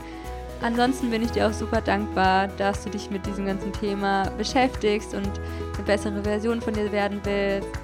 Ansonsten 0.60 1.10
bin 1.10 1.22
ich 1.22 1.30
dir 1.32 1.48
auch 1.48 1.52
super 1.52 1.80
dankbar, 1.80 2.46
dass 2.56 2.84
du 2.84 2.90
dich 2.90 3.10
mit 3.10 3.26
diesem 3.26 3.46
ganzen 3.46 3.72
Thema 3.72 4.30
beschäftigst 4.38 5.12
und 5.12 5.28
eine 5.74 5.84
bessere 5.84 6.22
Version 6.22 6.60
von 6.60 6.74
dir 6.74 6.92
werden 6.92 7.20
willst 7.24 7.81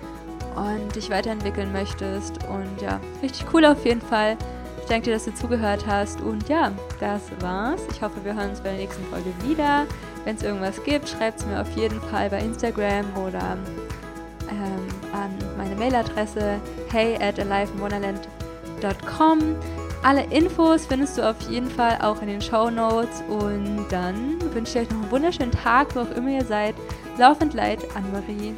und 0.58 0.94
dich 0.94 1.10
weiterentwickeln 1.10 1.72
möchtest. 1.72 2.38
Und 2.48 2.80
ja, 2.80 3.00
richtig 3.22 3.46
cool 3.52 3.64
auf 3.64 3.84
jeden 3.84 4.02
Fall. 4.02 4.36
Ich 4.80 4.86
danke 4.86 5.06
dir, 5.06 5.14
dass 5.14 5.24
du 5.26 5.34
zugehört 5.34 5.84
hast. 5.86 6.20
Und 6.20 6.48
ja, 6.48 6.72
das 7.00 7.22
war's. 7.40 7.82
Ich 7.92 8.02
hoffe, 8.02 8.24
wir 8.24 8.34
hören 8.34 8.50
uns 8.50 8.60
bei 8.60 8.70
der 8.70 8.78
nächsten 8.78 9.04
Folge 9.04 9.32
wieder. 9.46 9.86
Wenn 10.24 10.34
es 10.36 10.42
irgendwas 10.42 10.82
gibt, 10.84 11.08
schreibt 11.08 11.40
es 11.40 11.46
mir 11.46 11.60
auf 11.60 11.70
jeden 11.76 12.00
Fall 12.00 12.30
bei 12.30 12.40
Instagram 12.40 13.04
oder 13.16 13.56
ähm, 14.50 14.88
an 15.12 15.30
meine 15.56 15.76
Mailadresse 15.76 16.60
hey 16.90 17.14
at 17.16 17.38
alivewonderland.com. 17.38 19.38
Alle 20.02 20.24
Infos 20.30 20.86
findest 20.86 21.18
du 21.18 21.28
auf 21.28 21.36
jeden 21.50 21.70
Fall 21.70 21.98
auch 22.00 22.22
in 22.22 22.28
den 22.28 22.40
Show 22.40 22.70
Notes. 22.70 23.22
Und 23.28 23.86
dann 23.90 24.38
wünsche 24.54 24.78
ich 24.78 24.86
euch 24.86 24.90
noch 24.90 25.02
einen 25.02 25.10
wunderschönen 25.10 25.52
Tag, 25.52 25.94
wo 25.94 26.00
auch 26.00 26.10
immer 26.12 26.30
ihr 26.30 26.44
seid. 26.44 26.74
Laufend 27.18 27.52
leid, 27.54 27.84
Anne-Marie. 27.94 28.54